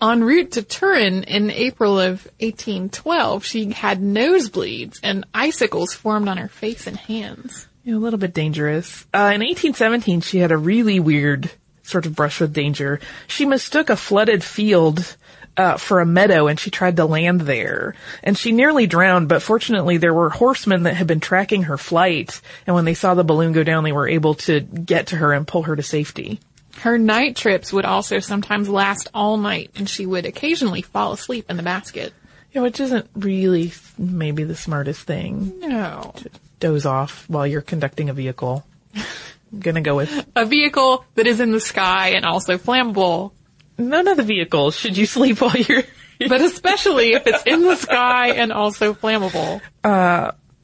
En 0.00 0.22
route 0.22 0.52
to 0.52 0.62
Turin 0.62 1.24
in 1.24 1.50
April 1.50 1.98
of 1.98 2.26
1812, 2.40 3.44
she 3.44 3.72
had 3.72 4.00
nosebleeds 4.00 5.00
and 5.02 5.26
icicles 5.32 5.94
formed 5.94 6.28
on 6.28 6.36
her 6.36 6.48
face 6.48 6.86
and 6.86 6.98
hands. 6.98 7.66
Yeah, 7.82 7.94
a 7.94 7.98
little 7.98 8.18
bit 8.18 8.34
dangerous. 8.34 9.06
Uh, 9.14 9.32
in 9.34 9.40
1817, 9.40 10.20
she 10.20 10.38
had 10.38 10.52
a 10.52 10.56
really 10.58 11.00
weird 11.00 11.50
sort 11.82 12.04
of 12.04 12.14
brush 12.14 12.40
with 12.40 12.52
danger. 12.52 13.00
She 13.26 13.46
mistook 13.46 13.88
a 13.88 13.96
flooded 13.96 14.44
field 14.44 15.16
uh, 15.56 15.76
for 15.76 16.00
a 16.00 16.06
meadow 16.06 16.46
and 16.46 16.58
she 16.58 16.70
tried 16.70 16.96
to 16.96 17.04
land 17.06 17.40
there. 17.42 17.94
And 18.22 18.36
she 18.36 18.52
nearly 18.52 18.86
drowned, 18.86 19.28
but 19.28 19.42
fortunately 19.42 19.96
there 19.96 20.14
were 20.14 20.30
horsemen 20.30 20.84
that 20.84 20.94
had 20.94 21.06
been 21.06 21.20
tracking 21.20 21.64
her 21.64 21.78
flight. 21.78 22.40
And 22.66 22.74
when 22.74 22.84
they 22.84 22.94
saw 22.94 23.14
the 23.14 23.24
balloon 23.24 23.52
go 23.52 23.64
down, 23.64 23.84
they 23.84 23.92
were 23.92 24.08
able 24.08 24.34
to 24.34 24.60
get 24.60 25.08
to 25.08 25.16
her 25.16 25.32
and 25.32 25.46
pull 25.46 25.62
her 25.64 25.76
to 25.76 25.82
safety. 25.82 26.40
Her 26.80 26.98
night 26.98 27.36
trips 27.36 27.72
would 27.72 27.86
also 27.86 28.18
sometimes 28.18 28.68
last 28.68 29.08
all 29.14 29.38
night 29.38 29.70
and 29.76 29.88
she 29.88 30.04
would 30.04 30.26
occasionally 30.26 30.82
fall 30.82 31.12
asleep 31.12 31.46
in 31.48 31.56
the 31.56 31.62
basket. 31.62 32.12
Yeah, 32.52 32.62
which 32.62 32.80
isn't 32.80 33.08
really 33.14 33.72
maybe 33.98 34.44
the 34.44 34.56
smartest 34.56 35.02
thing. 35.02 35.60
No. 35.60 36.14
Doze 36.60 36.86
off 36.86 37.28
while 37.28 37.46
you're 37.46 37.60
conducting 37.62 38.08
a 38.08 38.14
vehicle. 38.14 38.64
I'm 38.94 39.04
gonna 39.60 39.82
go 39.82 39.96
with 39.96 40.26
A 40.34 40.46
vehicle 40.46 41.04
that 41.16 41.26
is 41.26 41.40
in 41.40 41.52
the 41.52 41.60
sky 41.60 42.10
and 42.10 42.24
also 42.24 42.56
flammable, 42.56 43.32
none 43.78 44.08
of 44.08 44.16
the 44.16 44.22
vehicles 44.22 44.76
should 44.76 44.96
you 44.96 45.06
sleep 45.06 45.40
while 45.40 45.56
you're. 45.56 45.84
but 46.28 46.40
especially 46.40 47.12
if 47.12 47.26
it's 47.26 47.42
in 47.44 47.62
the 47.62 47.76
sky 47.76 48.28
and 48.28 48.52
also 48.52 48.94
flammable. 48.94 49.60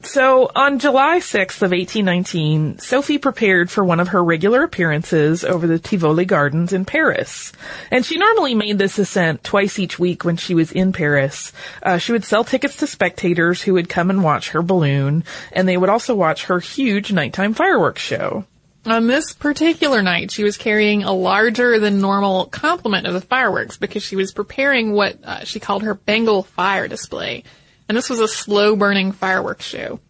So 0.05 0.51
on 0.53 0.79
July 0.79 1.19
6th 1.19 1.61
of 1.61 1.71
1819, 1.71 2.79
Sophie 2.79 3.17
prepared 3.17 3.71
for 3.71 3.85
one 3.85 4.01
of 4.01 4.09
her 4.09 4.21
regular 4.21 4.63
appearances 4.63 5.45
over 5.45 5.65
the 5.65 5.79
Tivoli 5.79 6.25
Gardens 6.25 6.73
in 6.73 6.83
Paris. 6.83 7.53
And 7.89 8.05
she 8.05 8.17
normally 8.17 8.53
made 8.53 8.77
this 8.77 8.99
ascent 8.99 9.45
twice 9.45 9.79
each 9.79 9.97
week 9.97 10.25
when 10.25 10.35
she 10.35 10.55
was 10.55 10.73
in 10.73 10.91
Paris. 10.91 11.53
Uh, 11.81 11.99
she 11.99 12.11
would 12.11 12.25
sell 12.25 12.43
tickets 12.43 12.77
to 12.77 12.87
spectators 12.87 13.61
who 13.61 13.73
would 13.73 13.87
come 13.87 14.09
and 14.09 14.23
watch 14.23 14.49
her 14.49 14.61
balloon, 14.61 15.23
and 15.53 15.67
they 15.67 15.77
would 15.77 15.89
also 15.89 16.15
watch 16.15 16.45
her 16.45 16.59
huge 16.59 17.13
nighttime 17.13 17.53
fireworks 17.53 18.01
show. 18.01 18.45
On 18.85 19.07
this 19.07 19.31
particular 19.31 20.01
night, 20.01 20.29
she 20.29 20.43
was 20.43 20.57
carrying 20.57 21.03
a 21.03 21.13
larger 21.13 21.79
than 21.79 22.01
normal 22.01 22.47
complement 22.47 23.07
of 23.07 23.13
the 23.13 23.21
fireworks 23.21 23.77
because 23.77 24.03
she 24.03 24.17
was 24.17 24.33
preparing 24.33 24.91
what 24.91 25.17
uh, 25.23 25.45
she 25.45 25.61
called 25.61 25.83
her 25.83 25.93
Bengal 25.93 26.43
fire 26.43 26.89
display. 26.89 27.43
And 27.87 27.97
this 27.97 28.09
was 28.09 28.19
a 28.19 28.27
slow 28.27 28.75
burning 28.75 29.13
fireworks 29.13 29.65
show. 29.65 30.01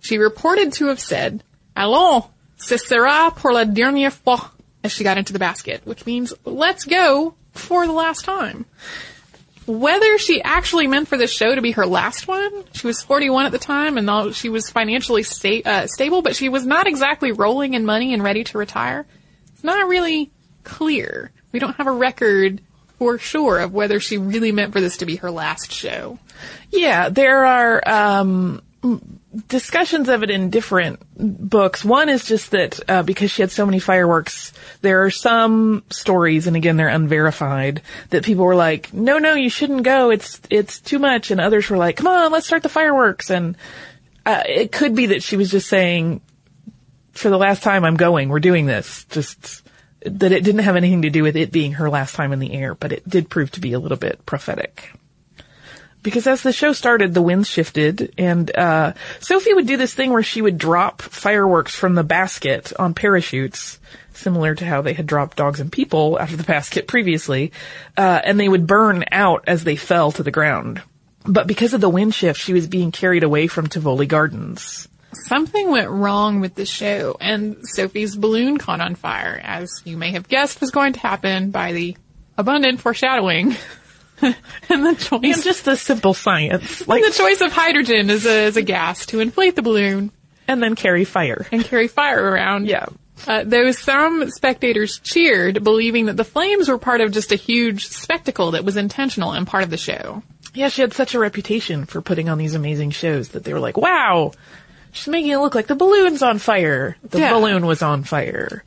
She 0.00 0.18
reported 0.18 0.72
to 0.74 0.86
have 0.86 1.00
said, 1.00 1.42
Allons, 1.76 2.24
ce 2.56 2.76
sera 2.76 3.32
pour 3.34 3.52
la 3.52 3.64
dernière 3.64 4.12
fois, 4.12 4.50
as 4.84 4.92
she 4.92 5.02
got 5.02 5.18
into 5.18 5.32
the 5.32 5.38
basket, 5.40 5.82
which 5.84 6.06
means, 6.06 6.32
let's 6.44 6.84
go 6.84 7.34
for 7.52 7.84
the 7.84 7.92
last 7.92 8.24
time. 8.24 8.64
Whether 9.70 10.18
she 10.18 10.42
actually 10.42 10.88
meant 10.88 11.06
for 11.06 11.16
this 11.16 11.32
show 11.32 11.54
to 11.54 11.62
be 11.62 11.70
her 11.72 11.86
last 11.86 12.26
one, 12.26 12.64
she 12.72 12.88
was 12.88 13.00
41 13.02 13.46
at 13.46 13.52
the 13.52 13.58
time 13.58 13.98
and 13.98 14.34
she 14.34 14.48
was 14.48 14.68
financially 14.68 15.22
sta- 15.22 15.62
uh, 15.64 15.86
stable, 15.86 16.22
but 16.22 16.34
she 16.34 16.48
was 16.48 16.66
not 16.66 16.88
exactly 16.88 17.30
rolling 17.30 17.74
in 17.74 17.84
money 17.84 18.12
and 18.12 18.20
ready 18.20 18.42
to 18.42 18.58
retire. 18.58 19.06
It's 19.54 19.62
not 19.62 19.86
really 19.86 20.32
clear. 20.64 21.30
We 21.52 21.60
don't 21.60 21.76
have 21.76 21.86
a 21.86 21.92
record 21.92 22.60
for 22.98 23.16
sure 23.18 23.60
of 23.60 23.72
whether 23.72 24.00
she 24.00 24.18
really 24.18 24.50
meant 24.50 24.72
for 24.72 24.80
this 24.80 24.96
to 24.96 25.06
be 25.06 25.16
her 25.16 25.30
last 25.30 25.70
show. 25.70 26.18
Yeah, 26.70 27.08
there 27.08 27.44
are 27.44 27.88
um, 27.88 28.62
discussions 29.46 30.08
of 30.08 30.22
it 30.22 30.30
in 30.30 30.50
different 30.50 31.00
books. 31.16 31.84
One 31.84 32.08
is 32.08 32.24
just 32.24 32.50
that 32.52 32.80
uh, 32.88 33.02
because 33.02 33.30
she 33.30 33.42
had 33.42 33.50
so 33.50 33.66
many 33.66 33.78
fireworks, 33.78 34.52
there 34.80 35.04
are 35.04 35.10
some 35.10 35.84
stories, 35.90 36.46
and 36.46 36.56
again 36.56 36.76
they're 36.76 36.88
unverified, 36.88 37.82
that 38.10 38.24
people 38.24 38.44
were 38.44 38.56
like, 38.56 38.92
"No, 38.92 39.18
no, 39.18 39.34
you 39.34 39.50
shouldn't 39.50 39.82
go. 39.82 40.10
It's 40.10 40.40
it's 40.50 40.80
too 40.80 40.98
much," 40.98 41.30
and 41.30 41.40
others 41.40 41.68
were 41.68 41.76
like, 41.76 41.96
"Come 41.96 42.06
on, 42.06 42.32
let's 42.32 42.46
start 42.46 42.62
the 42.62 42.68
fireworks." 42.68 43.30
And 43.30 43.56
uh, 44.24 44.42
it 44.46 44.72
could 44.72 44.94
be 44.94 45.06
that 45.06 45.22
she 45.22 45.36
was 45.36 45.50
just 45.50 45.68
saying, 45.68 46.20
"For 47.12 47.28
the 47.28 47.38
last 47.38 47.62
time, 47.62 47.84
I'm 47.84 47.96
going. 47.96 48.28
We're 48.28 48.40
doing 48.40 48.66
this." 48.66 49.04
Just 49.10 49.62
that 50.02 50.32
it 50.32 50.44
didn't 50.44 50.62
have 50.62 50.76
anything 50.76 51.02
to 51.02 51.10
do 51.10 51.22
with 51.22 51.36
it 51.36 51.52
being 51.52 51.72
her 51.74 51.90
last 51.90 52.14
time 52.14 52.32
in 52.32 52.38
the 52.38 52.54
air, 52.54 52.74
but 52.74 52.92
it 52.92 53.06
did 53.06 53.28
prove 53.28 53.50
to 53.52 53.60
be 53.60 53.74
a 53.74 53.78
little 53.78 53.98
bit 53.98 54.24
prophetic 54.24 54.90
because 56.02 56.26
as 56.26 56.42
the 56.42 56.52
show 56.52 56.72
started, 56.72 57.12
the 57.12 57.22
winds 57.22 57.48
shifted, 57.48 58.14
and 58.16 58.54
uh, 58.56 58.94
Sophie 59.20 59.54
would 59.54 59.66
do 59.66 59.76
this 59.76 59.94
thing 59.94 60.12
where 60.12 60.22
she 60.22 60.42
would 60.42 60.58
drop 60.58 61.02
fireworks 61.02 61.74
from 61.74 61.94
the 61.94 62.04
basket 62.04 62.72
on 62.78 62.94
parachutes, 62.94 63.78
similar 64.14 64.54
to 64.54 64.64
how 64.64 64.82
they 64.82 64.94
had 64.94 65.06
dropped 65.06 65.36
dogs 65.36 65.60
and 65.60 65.70
people 65.70 66.18
out 66.18 66.30
of 66.30 66.38
the 66.38 66.44
basket 66.44 66.86
previously, 66.86 67.52
uh, 67.96 68.20
and 68.24 68.40
they 68.40 68.48
would 68.48 68.66
burn 68.66 69.04
out 69.12 69.44
as 69.46 69.64
they 69.64 69.76
fell 69.76 70.12
to 70.12 70.22
the 70.22 70.30
ground. 70.30 70.82
But 71.24 71.46
because 71.46 71.74
of 71.74 71.82
the 71.82 71.90
wind 71.90 72.14
shift, 72.14 72.40
she 72.40 72.54
was 72.54 72.66
being 72.66 72.92
carried 72.92 73.22
away 73.22 73.46
from 73.46 73.66
Tivoli 73.66 74.06
Gardens. 74.06 74.88
Something 75.12 75.70
went 75.70 75.90
wrong 75.90 76.40
with 76.40 76.54
the 76.54 76.64
show, 76.64 77.16
and 77.20 77.58
Sophie's 77.62 78.16
balloon 78.16 78.58
caught 78.58 78.80
on 78.80 78.94
fire, 78.94 79.38
as 79.42 79.70
you 79.84 79.96
may 79.96 80.12
have 80.12 80.28
guessed 80.28 80.60
was 80.60 80.70
going 80.70 80.94
to 80.94 81.00
happen 81.00 81.50
by 81.50 81.72
the 81.72 81.96
abundant 82.38 82.80
foreshadowing. 82.80 83.54
and 84.68 84.86
the 84.86 84.94
choice 84.98 85.34
And 85.36 85.42
just 85.42 85.64
the 85.64 85.76
simple 85.76 86.14
science, 86.14 86.86
like, 86.86 87.02
and 87.02 87.12
the 87.12 87.16
choice 87.16 87.40
of 87.40 87.52
hydrogen 87.52 88.10
as 88.10 88.26
a, 88.26 88.44
as 88.46 88.56
a 88.56 88.62
gas 88.62 89.06
to 89.06 89.20
inflate 89.20 89.56
the 89.56 89.62
balloon 89.62 90.10
and 90.48 90.62
then 90.62 90.74
carry 90.74 91.04
fire. 91.04 91.46
and 91.52 91.64
carry 91.64 91.88
fire 91.88 92.22
around. 92.22 92.66
Yeah. 92.66 92.86
Uh, 93.26 93.44
though 93.44 93.70
some 93.72 94.30
spectators 94.30 94.98
cheered, 95.00 95.62
believing 95.62 96.06
that 96.06 96.16
the 96.16 96.24
flames 96.24 96.68
were 96.68 96.78
part 96.78 97.00
of 97.02 97.12
just 97.12 97.32
a 97.32 97.36
huge 97.36 97.86
spectacle 97.88 98.52
that 98.52 98.64
was 98.64 98.76
intentional 98.78 99.32
and 99.32 99.46
part 99.46 99.62
of 99.62 99.68
the 99.70 99.76
show. 99.76 100.22
Yeah, 100.54 100.68
she 100.68 100.80
had 100.80 100.94
such 100.94 101.14
a 101.14 101.18
reputation 101.18 101.84
for 101.84 102.00
putting 102.00 102.28
on 102.28 102.38
these 102.38 102.54
amazing 102.54 102.90
shows 102.90 103.28
that 103.30 103.44
they 103.44 103.52
were 103.52 103.60
like, 103.60 103.76
wow, 103.76 104.32
she's 104.92 105.06
making 105.08 105.30
it 105.32 105.36
look 105.38 105.54
like 105.54 105.66
the 105.66 105.76
balloon's 105.76 106.22
on 106.22 106.38
fire. 106.38 106.96
The 107.02 107.18
Yeah. 107.20 107.32
balloon 107.34 107.66
was 107.66 107.82
on 107.82 108.04
fire. 108.04 108.64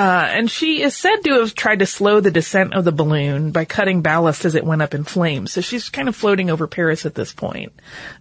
Uh, 0.00 0.26
and 0.30 0.50
she 0.50 0.80
is 0.80 0.96
said 0.96 1.16
to 1.16 1.40
have 1.40 1.54
tried 1.54 1.80
to 1.80 1.84
slow 1.84 2.20
the 2.20 2.30
descent 2.30 2.72
of 2.72 2.86
the 2.86 2.90
balloon 2.90 3.50
by 3.50 3.66
cutting 3.66 4.00
ballast 4.00 4.46
as 4.46 4.54
it 4.54 4.64
went 4.64 4.80
up 4.80 4.94
in 4.94 5.04
flames. 5.04 5.52
So 5.52 5.60
she's 5.60 5.90
kind 5.90 6.08
of 6.08 6.16
floating 6.16 6.48
over 6.48 6.66
Paris 6.66 7.04
at 7.04 7.14
this 7.14 7.34
point, 7.34 7.74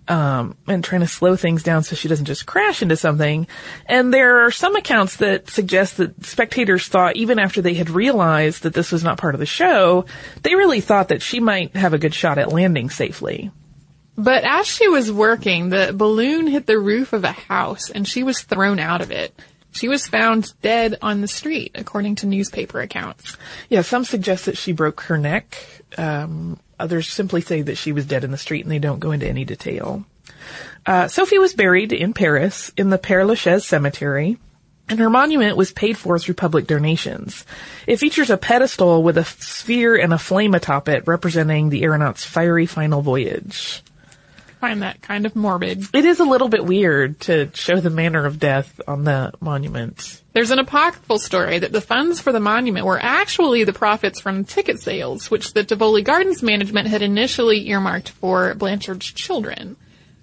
um, 0.10 0.58
and 0.68 0.84
trying 0.84 1.00
to 1.00 1.08
slow 1.08 1.38
things 1.38 1.64
down 1.64 1.84
so 1.84 1.96
she 1.96 2.10
doesn't 2.10 2.26
just 2.26 2.46
crash 2.46 2.82
into 2.82 2.98
something. 2.98 3.48
And 3.86 4.14
there 4.14 4.46
are 4.46 4.52
some 4.52 4.76
accounts 4.76 5.16
that 5.18 5.50
suggest 5.50 5.96
that 5.96 6.26
spectators 6.26 6.86
thought, 6.86 7.16
even 7.16 7.40
after 7.40 7.62
they 7.62 7.76
had 7.76 7.90
realized 7.90 8.64
that 8.64 8.74
this 8.74 8.92
was 8.92 9.06
not 9.06 9.18
part 9.18 9.34
of 9.34 9.40
the 9.40 9.46
show, 9.46 10.04
they 10.44 10.56
really 10.56 10.82
thought 10.82 11.08
that 11.08 11.22
she 11.22 11.40
might 11.40 11.78
have 11.78 11.94
a 11.94 11.98
good 11.98 12.14
shot 12.14 12.40
at 12.40 12.52
landing 12.52 12.90
safely. 12.90 13.52
But 14.18 14.44
as 14.44 14.68
she 14.68 14.90
was 14.90 15.10
working, 15.10 15.70
the 15.70 15.94
balloon 15.96 16.48
hit 16.48 16.66
the 16.66 16.78
roof 16.78 17.14
of 17.14 17.24
a 17.24 17.32
house 17.32 17.90
and 17.90 18.06
she 18.06 18.24
was 18.24 18.42
thrown 18.42 18.78
out 18.78 19.00
of 19.00 19.12
it. 19.12 19.34
She 19.72 19.88
was 19.88 20.08
found 20.08 20.54
dead 20.62 20.98
on 21.02 21.22
the 21.22 21.28
street, 21.28 21.72
according 21.76 22.16
to 22.16 22.28
newspaper 22.28 22.82
accounts. 22.82 23.38
Yeah, 23.70 23.82
some 23.82 24.04
suggest 24.04 24.46
that 24.46 24.58
she 24.58 24.72
broke 24.72 25.02
her 25.02 25.18
neck. 25.18 25.58
Um, 25.98 26.60
others 26.80 27.12
simply 27.12 27.42
say 27.42 27.62
that 27.62 27.78
she 27.78 27.92
was 27.92 28.06
dead 28.06 28.24
in 28.24 28.32
the 28.32 28.38
street 28.38 28.66
and 28.66 28.72
they 28.72 28.80
don't 28.80 29.00
go 29.00 29.12
into 29.12 29.28
any 29.28 29.46
detail. 29.46 30.06
Uh, 30.86 31.08
Sophie 31.08 31.40
was 31.40 31.54
buried 31.54 31.94
in 31.94 32.14
Paris 32.14 32.72
in 32.78 32.90
the 32.90 32.98
Père 32.98 33.28
Lachaise 33.28 33.66
cemetery. 33.66 34.38
And 34.88 35.00
her 35.00 35.10
monument 35.10 35.56
was 35.56 35.72
paid 35.72 36.00
for 36.00 36.18
through 36.18 36.34
public 36.34 36.66
donations. 36.66 37.46
It 37.86 37.98
features 37.98 38.32
a 38.32 38.38
pedestal 38.38 39.04
with 39.04 39.20
a 39.20 39.24
sphere 39.24 39.96
and 39.96 40.12
a 40.12 40.18
flame 40.18 40.56
atop 40.56 40.90
it 40.90 41.06
representing 41.06 41.70
the 41.70 41.84
aeronaut's 41.84 42.26
fiery 42.26 42.66
final 42.66 43.04
voyage. 43.04 43.84
Find 44.60 44.82
that 44.82 45.02
kind 45.02 45.26
of 45.26 45.36
morbid. 45.36 45.84
It 45.94 46.06
is 46.06 46.20
a 46.20 46.26
little 46.26 46.50
bit 46.50 46.66
weird 46.66 47.20
to 47.22 47.50
show 47.54 47.80
the 47.80 47.90
manner 47.90 48.26
of 48.26 48.40
death 48.40 48.80
on 48.88 49.04
the 49.04 49.32
monument. 49.40 50.22
There's 50.34 50.52
an 50.52 50.60
apocryphal 50.60 51.20
story 51.20 51.60
that 51.60 51.72
the 51.72 51.82
funds 51.82 52.20
for 52.20 52.32
the 52.32 52.40
monument 52.40 52.86
were 52.86 53.00
actually 53.02 53.64
the 53.64 53.74
profits 53.74 54.20
from 54.20 54.46
ticket 54.46 54.80
sales, 54.80 55.32
which 55.32 55.54
the 55.54 55.64
Tivoli 55.64 56.02
Gardens 56.02 56.44
management 56.44 56.88
had 56.88 57.02
initially 57.02 57.68
earmarked 57.70 58.10
for 58.10 58.54
Blanchard's 58.54 59.08
children. 59.08 59.76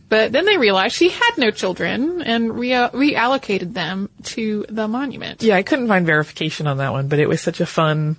But 0.08 0.30
then 0.30 0.44
they 0.44 0.56
realized 0.56 0.94
she 0.94 1.08
had 1.08 1.32
no 1.36 1.50
children 1.50 2.22
and 2.22 2.56
rea- 2.56 2.90
reallocated 2.92 3.74
them 3.74 4.08
to 4.24 4.64
the 4.68 4.86
monument. 4.86 5.42
Yeah, 5.42 5.56
I 5.56 5.64
couldn't 5.64 5.88
find 5.88 6.06
verification 6.06 6.68
on 6.68 6.76
that 6.76 6.92
one, 6.92 7.08
but 7.08 7.18
it 7.18 7.28
was 7.28 7.40
such 7.40 7.60
a 7.60 7.66
fun, 7.66 8.16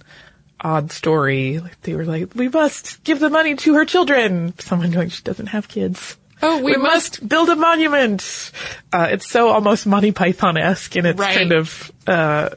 odd 0.61 0.91
story. 0.91 1.59
Like 1.59 1.79
they 1.81 1.95
were 1.95 2.05
like, 2.05 2.33
"We 2.35 2.49
must 2.49 3.03
give 3.03 3.19
the 3.19 3.29
money 3.29 3.55
to 3.55 3.75
her 3.75 3.85
children." 3.85 4.53
Someone 4.59 4.91
going, 4.91 5.09
"She 5.09 5.23
doesn't 5.23 5.47
have 5.47 5.67
kids." 5.67 6.17
Oh, 6.41 6.57
we, 6.57 6.73
We, 6.73 6.77
must 6.77 7.27
build 7.27 7.49
a 7.49 7.55
monument. 7.55 8.51
Uh, 8.93 9.07
it's 9.11 9.27
so 9.27 9.49
almost 9.49 9.87
Monty 9.87 10.11
Python 10.11 10.55
esque 10.57 10.95
in 10.95 11.05
its 11.07 11.19
Right. 11.19 11.35
kind 11.35 11.51
of 11.51 11.91
uh, 12.05 12.49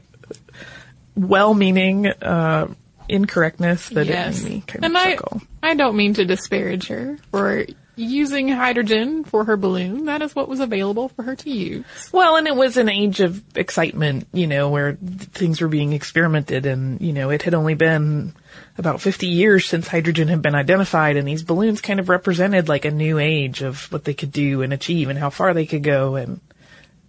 well-meaning 1.17 2.07
uh, 2.07 2.69
incorrectness 3.09 3.89
that 3.91 4.07
Yes. 4.07 4.41
it 4.41 4.45
made 4.45 4.51
me 4.53 4.63
kind 4.67 4.85
and 4.85 4.97
of 4.97 5.03
I, 5.03 5.15
chuckle. 5.15 5.43
I 5.63 5.75
don't 5.75 5.97
mean 5.97 6.15
to 6.15 6.25
disparage 6.25 6.89
her 6.89 7.19
for 7.31 7.65
using 8.01 8.49
hydrogen 8.49 9.25
for 9.25 9.45
her 9.45 9.57
balloon. 9.57 10.07
That 10.07 10.23
is 10.23 10.35
what 10.35 10.49
was 10.49 10.61
available 10.61 11.09
for 11.11 11.23
her 11.23 11.37
to 11.37 11.51
use. 11.51 11.85
Well, 12.13 12.37
and 12.37 12.47
it 12.47 12.57
was 12.57 12.77
an 12.77 12.89
age 12.89 13.21
of 13.21 13.43
excitement, 13.57 14.27
you 14.33 14.47
know, 14.47 14.69
where 14.71 14.95
things 14.95 15.61
were 15.61 15.69
being 15.69 15.93
experimented 15.93 16.67
and, 16.67 17.01
you 17.01 17.13
know, 17.13 17.31
it 17.31 17.43
had 17.43 17.55
only 17.55 17.75
been 17.75 18.33
about 18.79 19.01
50 19.01 19.27
years 19.27 19.67
since 19.67 19.87
hydrogen 19.87 20.29
had 20.29 20.43
been 20.43 20.55
identified 20.55 21.17
and 21.17 21.29
these 21.29 21.43
balloons 21.43 21.81
kind 21.81 22.01
of 22.01 22.09
represented 22.09 22.69
like 22.69 22.85
a 22.85 22.91
new 22.91 23.19
age 23.19 23.63
of 23.63 23.91
what 23.93 24.05
they 24.05 24.15
could 24.15 24.33
do 24.33 24.63
and 24.63 24.73
achieve 24.73 25.09
and 25.09 25.19
how 25.19 25.31
far 25.31 25.53
they 25.55 25.67
could 25.67 25.83
go 25.83 26.17
and 26.17 26.41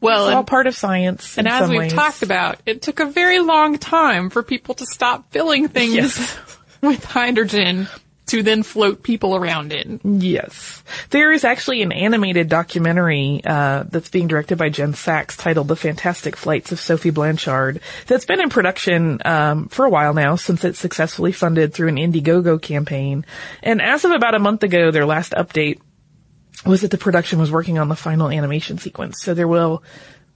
Well, 0.02 0.28
it's 0.28 0.36
all 0.36 0.44
part 0.44 0.68
of 0.68 0.76
science. 0.76 1.38
and 1.38 1.48
as 1.48 1.70
we've 1.70 1.80
ways. 1.80 1.94
talked 1.94 2.24
about, 2.24 2.60
it 2.66 2.82
took 2.82 3.00
a 3.00 3.06
very 3.06 3.40
long 3.40 3.78
time 3.78 4.30
for 4.30 4.44
people 4.44 4.76
to 4.76 4.86
stop 4.86 5.32
filling 5.32 5.68
things 5.70 5.96
Yes. 5.96 6.38
with 6.82 7.04
hydrogen 7.06 7.88
to 8.32 8.44
then 8.44 8.64
float 8.64 9.04
people 9.04 9.36
around 9.36 9.74
in. 9.74 10.00
Yes. 10.06 10.84
There 11.10 11.34
is 11.34 11.44
actually 11.44 11.82
an 11.82 11.92
animated 11.92 12.48
documentary 12.48 13.42
uh, 13.44 13.84
that's 13.84 14.08
being 14.08 14.30
directed 14.30 14.58
by 14.58 14.70
Jen 14.70 14.94
Sachs 14.94 15.36
titled 15.36 15.68
The 15.68 15.76
Fantastic 15.76 16.38
Flights 16.38 16.72
of 16.72 16.80
Sophie 16.80 17.10
Blanchard 17.10 17.82
that's 18.08 18.24
been 18.24 18.40
in 18.40 18.48
production 18.48 19.20
um, 19.26 19.68
for 19.68 19.84
a 19.84 19.90
while 19.90 20.14
now 20.14 20.38
since 20.38 20.64
it 20.64 20.78
successfully 20.78 21.34
funded 21.34 21.74
through 21.74 21.90
an 21.90 21.98
Indiegogo 21.98 22.62
campaign. 22.62 23.26
And 23.62 23.82
as 23.82 24.06
of 24.06 24.12
about 24.12 24.34
a 24.34 24.40
month 24.40 24.64
ago, 24.64 24.92
their 24.92 25.06
last 25.06 25.34
update 25.34 25.82
was 26.66 26.82
that 26.82 26.92
the 26.92 26.98
production 26.98 27.38
was 27.38 27.52
working 27.52 27.80
on 27.80 27.90
the 27.90 27.98
final 27.98 28.30
animation 28.30 28.78
sequence. 28.78 29.22
So 29.22 29.34
there 29.34 29.48
will 29.48 29.84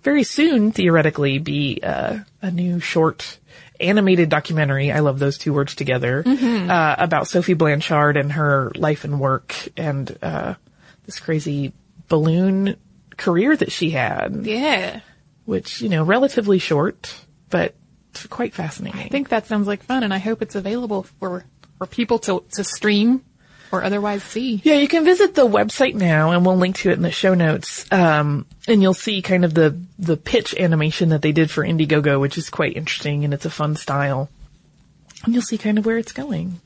very 0.03 0.23
soon, 0.23 0.73
theoretically, 0.73 1.37
be 1.37 1.79
uh, 1.81 2.19
a 2.41 2.51
new 2.51 2.81
short 2.81 3.39
animated 3.79 4.29
documentary. 4.29 4.91
I 4.91 4.99
love 4.99 5.19
those 5.19 5.37
two 5.37 5.53
words 5.53 5.75
together 5.75 6.23
Mm-hmm. 6.23 6.69
uh, 6.69 6.95
about 6.97 7.27
Sophie 7.27 7.53
Blanchard 7.53 8.17
and 8.17 8.31
her 8.33 8.71
life 8.75 9.03
and 9.03 9.19
work 9.19 9.55
and 9.77 10.17
uh, 10.21 10.55
this 11.05 11.19
crazy 11.19 11.73
balloon 12.07 12.75
career 13.17 13.55
that 13.55 13.71
she 13.71 13.89
had, 13.91 14.41
Yeah. 14.45 14.99
which 15.45 15.81
you 15.81 15.89
know, 15.89 16.03
relatively 16.03 16.59
short, 16.59 17.15
but 17.49 17.75
quite 18.29 18.53
fascinating. 18.53 19.01
I 19.01 19.07
think 19.09 19.29
that 19.29 19.47
sounds 19.47 19.67
like 19.67 19.83
fun 19.83 20.03
and 20.03 20.13
I 20.13 20.17
hope 20.19 20.41
it's 20.41 20.55
available 20.55 21.03
for, 21.03 21.45
for 21.77 21.85
people 21.87 22.19
to, 22.19 22.43
to 22.53 22.63
stream 22.63 23.23
or 23.75 23.83
otherwise 23.83 24.23
see. 24.23 24.61
Yeah, 24.63 24.75
you 24.75 24.87
can 24.87 25.05
visit 25.05 25.35
the 25.35 25.47
website 25.47 25.95
now, 25.95 26.31
and 26.31 26.45
we'll 26.45 26.57
link 26.57 26.77
to 26.77 26.89
it 26.89 26.93
in 26.93 27.01
the 27.01 27.11
show 27.11 27.33
notes. 27.33 27.85
Um, 27.91 28.45
and 28.67 28.81
you'll 28.81 28.93
see 28.93 29.21
kind 29.21 29.45
of 29.45 29.53
the 29.53 29.79
the 29.99 30.17
pitch 30.17 30.55
animation 30.55 31.09
that 31.09 31.21
they 31.21 31.31
did 31.31 31.51
for 31.51 31.63
Indiegogo, 31.63 32.19
which 32.19 32.37
is 32.37 32.49
quite 32.49 32.75
interesting, 32.75 33.23
and 33.23 33.33
it's 33.33 33.45
a 33.45 33.49
fun 33.49 33.75
style. 33.75 34.29
And 35.23 35.33
you'll 35.33 35.43
see 35.43 35.57
kind 35.57 35.77
of 35.77 35.85
where 35.85 35.97
it's 35.97 36.11
going. 36.11 36.59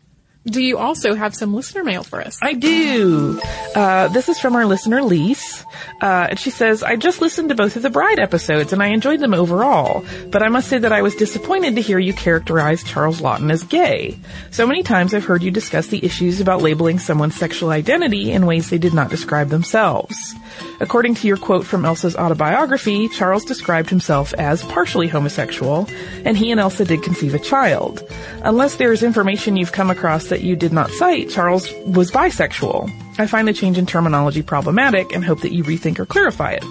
Do 0.45 0.63
you 0.63 0.78
also 0.78 1.15
have 1.15 1.36
some 1.36 1.54
listener 1.54 1.84
mail 1.84 2.04
for 2.04 2.21
us? 2.21 2.39
I 2.41 2.54
do. 2.54 3.41
Uh, 3.75 4.08
this 4.08 4.30
is 4.30 4.39
from 4.39 4.56
our 4.56 4.65
listener 4.65 5.02
Lise, 5.02 5.65
uh, 6.02 6.28
and 6.30 6.39
she 6.39 6.49
says, 6.49 6.82
"I 6.82 6.95
just 6.95 7.21
listened 7.21 7.49
to 7.49 7.56
both 7.56 7.75
of 7.75 7.82
the 7.82 7.89
Bride 7.89 8.19
episodes, 8.19 8.71
and 8.71 8.82
I 8.82 8.88
enjoyed 8.88 9.19
them 9.19 9.34
overall. 9.34 10.04
But 10.32 10.41
I 10.41 10.47
must 10.47 10.69
say 10.69 10.78
that 10.78 10.93
I 10.93 11.02
was 11.02 11.15
disappointed 11.15 11.75
to 11.75 11.82
hear 11.82 11.99
you 11.99 12.13
characterize 12.13 12.84
Charles 12.84 13.21
Laughton 13.21 13.52
as 13.52 13.63
gay. 13.63 14.17
So 14.49 14.65
many 14.65 14.82
times 14.82 15.13
I've 15.13 15.25
heard 15.25 15.43
you 15.43 15.52
discuss 15.52 15.88
the 15.88 16.04
issues 16.04 16.39
about 16.39 16.62
labeling 16.62 16.99
someone's 16.99 17.36
sexual 17.36 17.69
identity 17.71 18.32
in 18.32 18.45
ways 18.45 18.69
they 18.69 18.78
did 18.78 18.93
not 18.93 19.10
describe 19.10 19.49
themselves. 19.49 20.36
According 20.82 21.15
to 21.15 21.28
your 21.28 21.38
quote 21.38 21.65
from 21.65 21.86
Elsa's 21.86 22.15
autobiography, 22.15 23.10
Charles 23.10 23.44
described 23.44 23.89
himself 23.89 24.34
as 24.36 24.63
partially 24.63 25.08
homosexual, 25.08 25.88
and 26.24 26.38
he 26.38 26.52
and 26.52 26.60
Elsa 26.60 26.86
did 26.86 27.04
conceive 27.04 27.34
a 27.34 27.39
child. 27.39 28.02
Unless 28.44 28.76
there 28.76 28.94
is 28.94 29.04
information 29.04 29.58
you've 29.58 29.74
come 29.74 29.89
across 29.89 30.28
that 30.28 30.42
you 30.42 30.56
did 30.56 30.72
not 30.72 30.89
cite, 30.92 31.30
Charles 31.30 31.70
was 31.86 32.12
bisexual. 32.12 32.89
I 33.20 33.28
find 33.28 33.48
the 33.48 33.54
change 33.54 33.78
in 33.78 33.86
terminology 33.86 34.42
problematic 34.42 35.12
and 35.12 35.26
hope 35.26 35.42
that 35.42 35.52
you 35.52 35.63
rethink 35.63 36.00
or 36.00 36.06
clarify 36.06 36.52
it. 36.52 36.63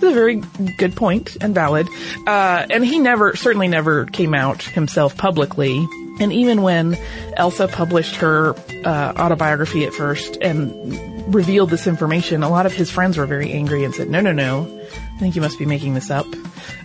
This 0.00 0.10
is 0.10 0.12
a 0.12 0.14
very 0.14 0.36
good 0.76 0.94
point 0.94 1.36
and 1.40 1.52
valid. 1.52 1.88
Uh, 2.24 2.66
and 2.70 2.84
he 2.84 3.00
never, 3.00 3.34
certainly 3.34 3.66
never 3.66 4.06
came 4.06 4.32
out 4.32 4.62
himself 4.62 5.16
publicly. 5.16 5.84
And 6.20 6.32
even 6.32 6.62
when 6.62 6.96
Elsa 7.36 7.66
published 7.66 8.14
her 8.16 8.54
uh, 8.84 9.12
autobiography 9.16 9.84
at 9.84 9.92
first 9.92 10.38
and 10.40 11.17
revealed 11.28 11.70
this 11.70 11.86
information, 11.86 12.42
a 12.42 12.48
lot 12.48 12.66
of 12.66 12.72
his 12.72 12.90
friends 12.90 13.16
were 13.18 13.26
very 13.26 13.52
angry 13.52 13.84
and 13.84 13.94
said, 13.94 14.10
"No, 14.10 14.20
no, 14.20 14.32
no, 14.32 14.80
I 15.14 15.18
think 15.18 15.36
you 15.36 15.42
must 15.42 15.58
be 15.58 15.66
making 15.66 15.94
this 15.94 16.10
up." 16.10 16.26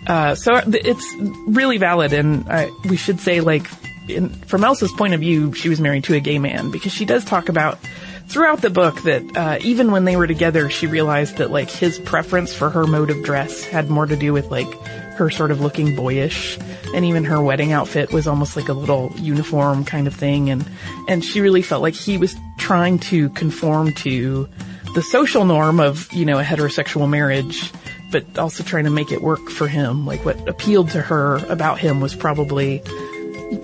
Uh, 0.08 0.36
so 0.36 0.62
it's 0.66 1.16
really 1.48 1.78
valid, 1.78 2.14
and 2.14 2.50
I, 2.50 2.70
we 2.90 2.98
should 2.98 3.20
say, 3.20 3.40
like, 3.40 3.68
in, 4.08 4.30
from 4.30 4.64
Elsa's 4.64 4.92
point 4.92 5.14
of 5.14 5.20
view, 5.20 5.54
she 5.54 5.70
was 5.70 5.80
married 5.80 6.04
to 6.06 6.14
a 6.16 6.20
gay 6.20 6.40
man 6.40 6.72
because 6.72 6.92
she 6.92 7.06
does 7.06 7.24
talk 7.24 7.50
about 7.50 7.80
throughout 8.28 8.62
the 8.62 8.70
book 8.70 9.02
that 9.04 9.38
uh, 9.38 9.58
even 9.62 9.92
when 9.92 10.06
they 10.06 10.16
were 10.16 10.28
together, 10.28 10.70
she 10.70 10.88
realized 10.88 11.38
that 11.38 11.52
like 11.52 11.70
his 11.70 12.00
preference 12.00 12.54
for 12.54 12.70
her 12.70 12.86
mode 12.86 13.10
of 13.10 13.24
dress 13.24 13.64
had 13.64 13.90
more 13.90 14.06
to 14.06 14.16
do 14.16 14.34
with 14.34 14.50
like 14.50 14.68
her 15.16 15.30
sort 15.30 15.52
of 15.52 15.62
looking 15.62 15.96
boyish, 15.96 16.58
and 16.94 17.06
even 17.06 17.24
her 17.24 17.42
wedding 17.42 17.72
outfit 17.72 18.12
was 18.12 18.28
almost 18.28 18.56
like 18.56 18.70
a 18.70 18.74
little 18.74 19.12
uniform 19.18 19.86
kind 19.86 20.08
of 20.08 20.14
thing, 20.14 20.50
and 20.50 20.66
and 21.08 21.24
she 21.24 21.42
really 21.42 21.62
felt 21.62 21.82
like 21.82 21.94
he 21.94 22.18
was 22.18 22.36
trying 22.58 23.00
to 23.00 23.30
conform 23.30 23.94
to 23.94 24.48
the 24.96 25.02
social 25.02 25.46
norm 25.46 25.80
of 25.80 26.12
you 26.14 26.26
know 26.26 26.40
a 26.40 26.44
heterosexual 26.44 27.10
marriage. 27.10 27.72
But 28.12 28.38
also 28.38 28.64
trying 28.64 28.84
to 28.84 28.92
make 28.92 29.12
it 29.12 29.24
work 29.24 29.50
for 29.50 29.68
him. 29.68 30.06
Like 30.06 30.24
what 30.24 30.48
appealed 30.48 30.92
to 30.92 31.02
her 31.02 31.38
about 31.50 31.80
him 31.80 32.00
was 32.00 32.14
probably 32.16 32.78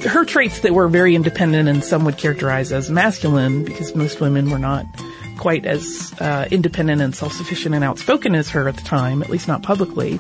her 0.07 0.25
traits 0.25 0.62
that 0.62 0.73
were 0.73 0.88
very 0.88 1.13
independent 1.13 1.69
and 1.69 1.83
some 1.83 2.03
would 2.05 2.17
characterize 2.17 2.71
as 2.71 2.89
masculine 2.89 3.63
because 3.63 3.95
most 3.95 4.19
women 4.19 4.49
were 4.49 4.57
not 4.57 4.85
quite 5.38 5.65
as 5.65 6.13
uh, 6.19 6.47
independent 6.51 7.01
and 7.01 7.15
self-sufficient 7.15 7.73
and 7.73 7.83
outspoken 7.83 8.35
as 8.35 8.49
her 8.49 8.67
at 8.67 8.75
the 8.75 8.83
time, 8.83 9.23
at 9.23 9.29
least 9.29 9.47
not 9.47 9.63
publicly. 9.63 10.19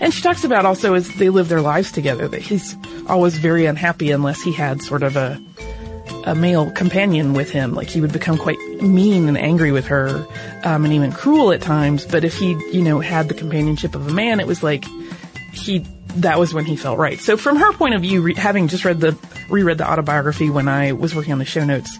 And 0.00 0.12
she 0.12 0.22
talks 0.22 0.44
about 0.44 0.64
also 0.64 0.94
as 0.94 1.08
they 1.16 1.28
live 1.28 1.48
their 1.48 1.60
lives 1.60 1.92
together 1.92 2.28
that 2.28 2.40
he's 2.40 2.76
always 3.06 3.36
very 3.38 3.66
unhappy 3.66 4.10
unless 4.10 4.42
he 4.42 4.52
had 4.52 4.82
sort 4.82 5.02
of 5.02 5.16
a 5.16 5.40
a 6.24 6.34
male 6.34 6.70
companion 6.70 7.32
with 7.32 7.50
him. 7.50 7.74
Like 7.74 7.88
he 7.88 8.00
would 8.00 8.12
become 8.12 8.36
quite 8.36 8.58
mean 8.82 9.28
and 9.28 9.38
angry 9.38 9.72
with 9.72 9.86
her, 9.86 10.26
um, 10.64 10.84
and 10.84 10.92
even 10.92 11.12
cruel 11.12 11.52
at 11.52 11.62
times. 11.62 12.04
But 12.04 12.24
if 12.24 12.36
he, 12.36 12.50
you 12.72 12.82
know, 12.82 13.00
had 13.00 13.28
the 13.28 13.34
companionship 13.34 13.94
of 13.94 14.06
a 14.06 14.12
man, 14.12 14.40
it 14.40 14.46
was 14.46 14.62
like 14.62 14.84
he 15.52 15.84
that 16.16 16.38
was 16.38 16.52
when 16.54 16.64
he 16.64 16.76
felt 16.76 16.98
right. 16.98 17.18
So 17.18 17.36
from 17.36 17.56
her 17.56 17.72
point 17.72 17.94
of 17.94 18.02
view, 18.02 18.22
re- 18.22 18.34
having 18.34 18.68
just 18.68 18.84
read 18.84 19.00
the 19.00 19.16
reread 19.48 19.78
the 19.78 19.90
autobiography 19.90 20.50
when 20.50 20.68
I 20.68 20.92
was 20.92 21.14
working 21.14 21.32
on 21.32 21.38
the 21.38 21.44
show 21.44 21.64
notes, 21.64 21.96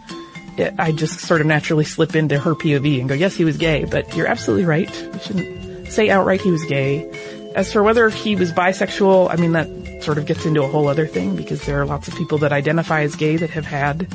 I 0.78 0.92
just 0.92 1.20
sort 1.20 1.40
of 1.40 1.46
naturally 1.46 1.84
slip 1.84 2.14
into 2.16 2.38
her 2.38 2.54
POV 2.54 3.00
and 3.00 3.08
go, 3.08 3.14
yes, 3.14 3.34
he 3.34 3.44
was 3.44 3.56
gay. 3.56 3.84
But 3.84 4.14
you're 4.16 4.26
absolutely 4.26 4.66
right. 4.66 4.90
We 5.12 5.18
shouldn't 5.20 5.88
say 5.88 6.10
outright 6.10 6.40
he 6.40 6.50
was 6.50 6.64
gay. 6.64 7.10
As 7.54 7.72
for 7.72 7.82
whether 7.82 8.08
he 8.08 8.36
was 8.36 8.52
bisexual, 8.52 9.30
I 9.30 9.36
mean 9.36 9.52
that 9.52 9.68
sort 10.02 10.18
of 10.18 10.26
gets 10.26 10.46
into 10.46 10.62
a 10.62 10.68
whole 10.68 10.88
other 10.88 11.06
thing 11.06 11.36
because 11.36 11.64
there 11.66 11.80
are 11.80 11.86
lots 11.86 12.08
of 12.08 12.14
people 12.14 12.38
that 12.38 12.52
identify 12.52 13.02
as 13.02 13.16
gay 13.16 13.36
that 13.36 13.50
have 13.50 13.66
had 13.66 14.06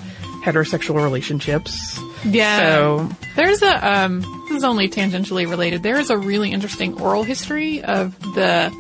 heterosexual 0.43 1.01
relationships. 1.01 1.99
Yeah. 2.25 2.57
So 2.57 3.09
There's 3.35 3.61
a, 3.61 3.87
um, 3.91 4.21
this 4.47 4.57
is 4.57 4.63
only 4.63 4.89
tangentially 4.89 5.49
related. 5.49 5.83
There 5.83 5.99
is 5.99 6.09
a 6.09 6.17
really 6.17 6.51
interesting 6.51 7.01
oral 7.01 7.23
history 7.23 7.81
of 7.83 8.19
the 8.35 8.71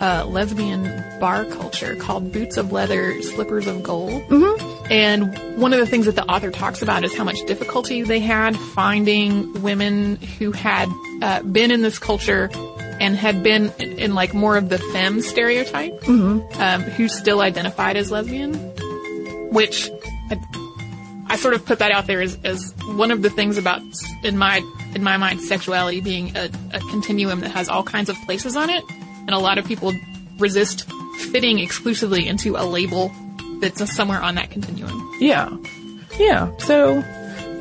uh, 0.00 0.24
lesbian 0.26 1.04
bar 1.18 1.44
culture 1.46 1.96
called 1.96 2.32
Boots 2.32 2.56
of 2.56 2.72
Leather, 2.72 3.20
Slippers 3.22 3.66
of 3.66 3.82
Gold. 3.82 4.22
Mm-hmm. 4.24 4.92
And 4.92 5.60
one 5.60 5.72
of 5.72 5.80
the 5.80 5.86
things 5.86 6.06
that 6.06 6.14
the 6.14 6.24
author 6.24 6.50
talks 6.50 6.82
about 6.82 7.04
is 7.04 7.14
how 7.14 7.24
much 7.24 7.44
difficulty 7.46 8.02
they 8.02 8.20
had 8.20 8.56
finding 8.56 9.62
women 9.62 10.16
who 10.38 10.52
had 10.52 10.88
uh, 11.20 11.42
been 11.42 11.70
in 11.70 11.82
this 11.82 11.98
culture 11.98 12.48
and 13.00 13.16
had 13.16 13.42
been 13.42 13.72
in, 13.78 13.98
in 13.98 14.14
like 14.14 14.34
more 14.34 14.56
of 14.56 14.68
the 14.68 14.78
femme 14.78 15.20
stereotype, 15.20 16.08
um, 16.08 16.82
who 16.82 17.08
still 17.08 17.40
identified 17.40 17.96
as 17.96 18.10
lesbian, 18.10 18.54
which 19.50 19.90
I, 20.30 20.38
I 21.28 21.36
sort 21.36 21.54
of 21.54 21.64
put 21.64 21.78
that 21.80 21.90
out 21.90 22.06
there 22.06 22.20
as, 22.20 22.38
as 22.44 22.74
one 22.94 23.10
of 23.10 23.22
the 23.22 23.30
things 23.30 23.58
about, 23.58 23.82
in 24.22 24.38
my 24.38 24.62
in 24.94 25.02
my 25.02 25.16
mind, 25.16 25.40
sexuality 25.42 26.00
being 26.00 26.36
a, 26.36 26.50
a 26.72 26.80
continuum 26.90 27.40
that 27.40 27.50
has 27.50 27.68
all 27.68 27.82
kinds 27.82 28.08
of 28.08 28.16
places 28.24 28.56
on 28.56 28.70
it, 28.70 28.82
and 28.88 29.30
a 29.30 29.38
lot 29.38 29.58
of 29.58 29.66
people 29.66 29.92
resist 30.38 30.90
fitting 31.32 31.58
exclusively 31.58 32.26
into 32.26 32.56
a 32.56 32.64
label 32.64 33.12
that's 33.60 33.94
somewhere 33.94 34.20
on 34.20 34.36
that 34.36 34.50
continuum. 34.50 35.10
Yeah. 35.20 35.54
Yeah. 36.18 36.56
So 36.58 37.02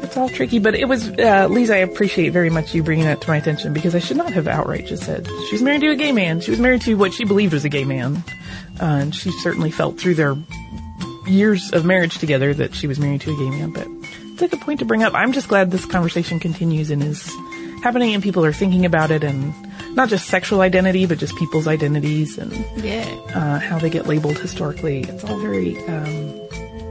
it's 0.04 0.18
all 0.18 0.30
tricky, 0.30 0.60
but 0.60 0.76
it 0.76 0.86
was, 0.86 1.10
uh, 1.10 1.48
Lisa, 1.50 1.76
I 1.76 1.80
appreciate 1.80 2.30
very 2.30 2.50
much 2.50 2.74
you 2.74 2.84
bringing 2.84 3.06
that 3.06 3.22
to 3.22 3.28
my 3.30 3.38
attention 3.38 3.74
because 3.74 3.96
I 3.96 4.00
should 4.00 4.18
not 4.18 4.32
have 4.34 4.48
outright 4.48 4.86
just 4.86 5.04
said 5.04 5.28
she's 5.50 5.62
married 5.62 5.82
to 5.82 5.90
a 5.92 5.96
gay 5.96 6.12
man. 6.12 6.40
She 6.42 6.52
was 6.52 6.60
married 6.60 6.82
to 6.82 6.96
what 6.96 7.14
she 7.14 7.26
believed 7.26 7.54
was 7.54 7.66
a 7.66 7.70
gay 7.70 7.84
man. 7.86 8.24
Uh, 8.80 8.86
and 8.86 9.16
she 9.16 9.32
certainly 9.32 9.72
felt 9.72 10.00
through 10.00 10.16
their 10.16 10.36
years 11.26 11.72
of 11.74 11.84
marriage 11.86 12.20
together 12.20 12.54
that 12.54 12.74
she 12.74 12.88
was 12.88 13.00
married 13.00 13.22
to 13.22 13.34
a 13.34 13.38
gay 13.38 13.50
man, 13.50 13.72
but 13.72 13.88
it's 14.34 14.42
a 14.44 14.48
good 14.48 14.62
point 14.62 14.80
to 14.80 14.86
bring 14.86 15.04
up. 15.04 15.14
I'm 15.14 15.34
just 15.34 15.48
glad 15.48 15.72
this 15.72 15.86
conversation 15.86 16.40
continues 16.40 16.90
and 16.92 17.02
is 17.04 17.30
happening 17.84 18.14
and 18.14 18.22
people 18.24 18.46
are 18.46 18.54
thinking 18.54 18.86
about 18.86 19.12
it 19.12 19.24
and 19.24 19.54
not 19.96 20.10
just 20.10 20.28
sexual 20.28 20.62
identity, 20.62 21.06
but 21.08 21.18
just 21.18 21.36
people's 21.38 21.68
identities 21.68 22.38
and 22.38 22.52
Yeah. 22.84 23.04
uh, 23.34 23.60
how 23.60 23.80
they 23.80 23.90
get 23.90 24.06
labeled 24.08 24.38
historically. 24.38 25.02
It's 25.02 25.24
all 25.24 25.38
very 25.40 25.76
um, 25.88 26.40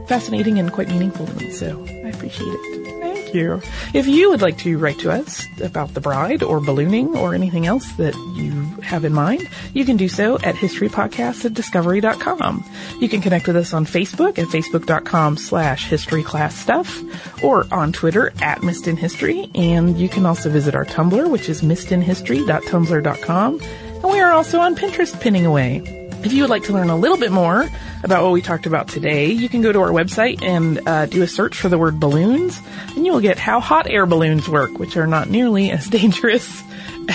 fascinating 0.07 0.59
and 0.59 0.71
quite 0.71 0.89
meaningful 0.89 1.25
to 1.25 1.33
me, 1.35 1.51
so 1.51 1.85
I 1.87 2.09
appreciate 2.09 2.47
it. 2.47 2.96
You. 3.37 3.61
If 3.93 4.07
you 4.07 4.29
would 4.29 4.41
like 4.41 4.57
to 4.59 4.77
write 4.77 4.99
to 4.99 5.11
us 5.11 5.45
about 5.61 5.93
the 5.93 6.01
bride 6.01 6.43
or 6.43 6.59
ballooning 6.59 7.15
or 7.15 7.33
anything 7.33 7.65
else 7.67 7.89
that 7.93 8.15
you 8.35 8.51
have 8.81 9.05
in 9.05 9.13
mind, 9.13 9.47
you 9.73 9.85
can 9.85 9.95
do 9.97 10.09
so 10.09 10.35
at 10.39 10.55
historypodcast 10.55 11.45
at 11.45 11.53
discovery.com. 11.53 12.65
You 12.99 13.07
can 13.07 13.21
connect 13.21 13.47
with 13.47 13.55
us 13.55 13.73
on 13.73 13.85
Facebook 13.85 14.39
at 14.39 14.47
facebook.com 14.47 15.37
slash 15.37 15.87
historyclassstuff 15.87 17.43
or 17.43 17.67
on 17.71 17.93
Twitter 17.93 18.33
at 18.41 18.59
missedinhistory. 18.59 19.49
And 19.55 19.99
you 19.99 20.09
can 20.09 20.25
also 20.25 20.49
visit 20.49 20.75
our 20.75 20.85
Tumblr, 20.85 21.29
which 21.29 21.49
is 21.49 21.61
missedinhistory.tumblr.com. 21.61 23.61
And 23.61 24.03
we 24.03 24.19
are 24.19 24.31
also 24.31 24.59
on 24.59 24.75
Pinterest 24.75 25.19
pinning 25.19 25.45
away. 25.45 26.06
If 26.27 26.33
you 26.33 26.43
would 26.43 26.49
like 26.49 26.63
to 26.63 26.73
learn 26.73 26.89
a 26.89 26.95
little 26.97 27.15
bit 27.15 27.31
more 27.31 27.69
about 28.03 28.21
what 28.21 28.33
we 28.33 28.41
talked 28.41 28.65
about 28.65 28.89
today, 28.89 29.31
you 29.31 29.47
can 29.47 29.61
go 29.61 29.71
to 29.71 29.79
our 29.79 29.91
website 29.91 30.43
and 30.43 30.85
uh, 30.85 31.05
do 31.05 31.23
a 31.23 31.27
search 31.27 31.55
for 31.55 31.69
the 31.69 31.77
word 31.77 32.01
balloons, 32.01 32.59
and 32.97 33.05
you 33.05 33.13
will 33.13 33.21
get 33.21 33.39
how 33.39 33.61
hot 33.61 33.89
air 33.89 34.05
balloons 34.05 34.49
work, 34.49 34.77
which 34.77 34.97
are 34.97 35.07
not 35.07 35.29
nearly 35.29 35.71
as 35.71 35.87
dangerous 35.89 36.61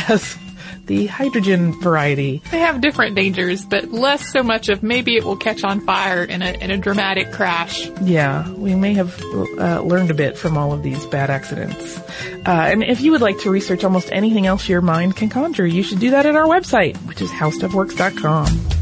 as 0.08 0.38
the 0.86 1.08
hydrogen 1.08 1.78
variety. 1.78 2.40
They 2.50 2.60
have 2.60 2.80
different 2.80 3.14
dangers, 3.14 3.66
but 3.66 3.92
less 3.92 4.32
so 4.32 4.42
much 4.42 4.70
of 4.70 4.82
maybe 4.82 5.14
it 5.14 5.24
will 5.24 5.36
catch 5.36 5.62
on 5.62 5.82
fire 5.82 6.24
in 6.24 6.40
a, 6.40 6.50
in 6.52 6.70
a 6.70 6.78
dramatic 6.78 7.32
crash. 7.32 7.90
Yeah, 8.00 8.50
we 8.52 8.74
may 8.74 8.94
have 8.94 9.22
uh, 9.58 9.82
learned 9.82 10.10
a 10.10 10.14
bit 10.14 10.38
from 10.38 10.56
all 10.56 10.72
of 10.72 10.82
these 10.82 11.04
bad 11.04 11.28
accidents. 11.28 11.98
Uh, 11.98 12.44
and 12.46 12.82
if 12.82 13.02
you 13.02 13.10
would 13.10 13.20
like 13.20 13.40
to 13.40 13.50
research 13.50 13.84
almost 13.84 14.08
anything 14.10 14.46
else 14.46 14.70
your 14.70 14.80
mind 14.80 15.16
can 15.16 15.28
conjure, 15.28 15.66
you 15.66 15.82
should 15.82 16.00
do 16.00 16.12
that 16.12 16.24
at 16.24 16.34
our 16.34 16.46
website, 16.46 16.96
which 17.06 17.20
is 17.20 17.30
howstuffworks.com. 17.30 18.81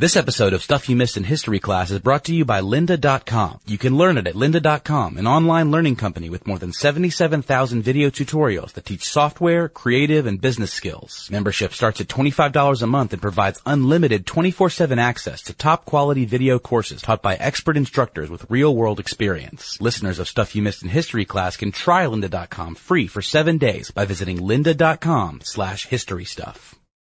This 0.00 0.14
episode 0.14 0.52
of 0.52 0.62
Stuff 0.62 0.88
You 0.88 0.94
Missed 0.94 1.16
in 1.16 1.24
History 1.24 1.58
class 1.58 1.90
is 1.90 1.98
brought 1.98 2.22
to 2.26 2.32
you 2.32 2.44
by 2.44 2.60
lynda.com. 2.60 3.58
You 3.66 3.78
can 3.78 3.96
learn 3.96 4.16
it 4.16 4.28
at 4.28 4.36
lynda.com, 4.36 5.16
an 5.16 5.26
online 5.26 5.72
learning 5.72 5.96
company 5.96 6.30
with 6.30 6.46
more 6.46 6.60
than 6.60 6.72
77,000 6.72 7.82
video 7.82 8.08
tutorials 8.08 8.74
that 8.74 8.84
teach 8.86 9.02
software, 9.02 9.68
creative, 9.68 10.24
and 10.26 10.40
business 10.40 10.72
skills. 10.72 11.28
Membership 11.32 11.72
starts 11.72 12.00
at 12.00 12.06
$25 12.06 12.80
a 12.80 12.86
month 12.86 13.12
and 13.12 13.20
provides 13.20 13.60
unlimited 13.66 14.24
24-7 14.24 14.98
access 14.98 15.42
to 15.42 15.52
top 15.52 15.84
quality 15.84 16.24
video 16.24 16.60
courses 16.60 17.02
taught 17.02 17.20
by 17.20 17.34
expert 17.34 17.76
instructors 17.76 18.30
with 18.30 18.48
real 18.48 18.76
world 18.76 19.00
experience. 19.00 19.80
Listeners 19.80 20.20
of 20.20 20.28
Stuff 20.28 20.54
You 20.54 20.62
Missed 20.62 20.84
in 20.84 20.90
History 20.90 21.24
class 21.24 21.56
can 21.56 21.72
try 21.72 22.04
lynda.com 22.04 22.76
free 22.76 23.08
for 23.08 23.20
seven 23.20 23.58
days 23.58 23.90
by 23.90 24.04
visiting 24.04 24.38
lynda.com 24.38 25.40
slash 25.42 25.86
history 25.86 26.24
stuff. 26.24 26.77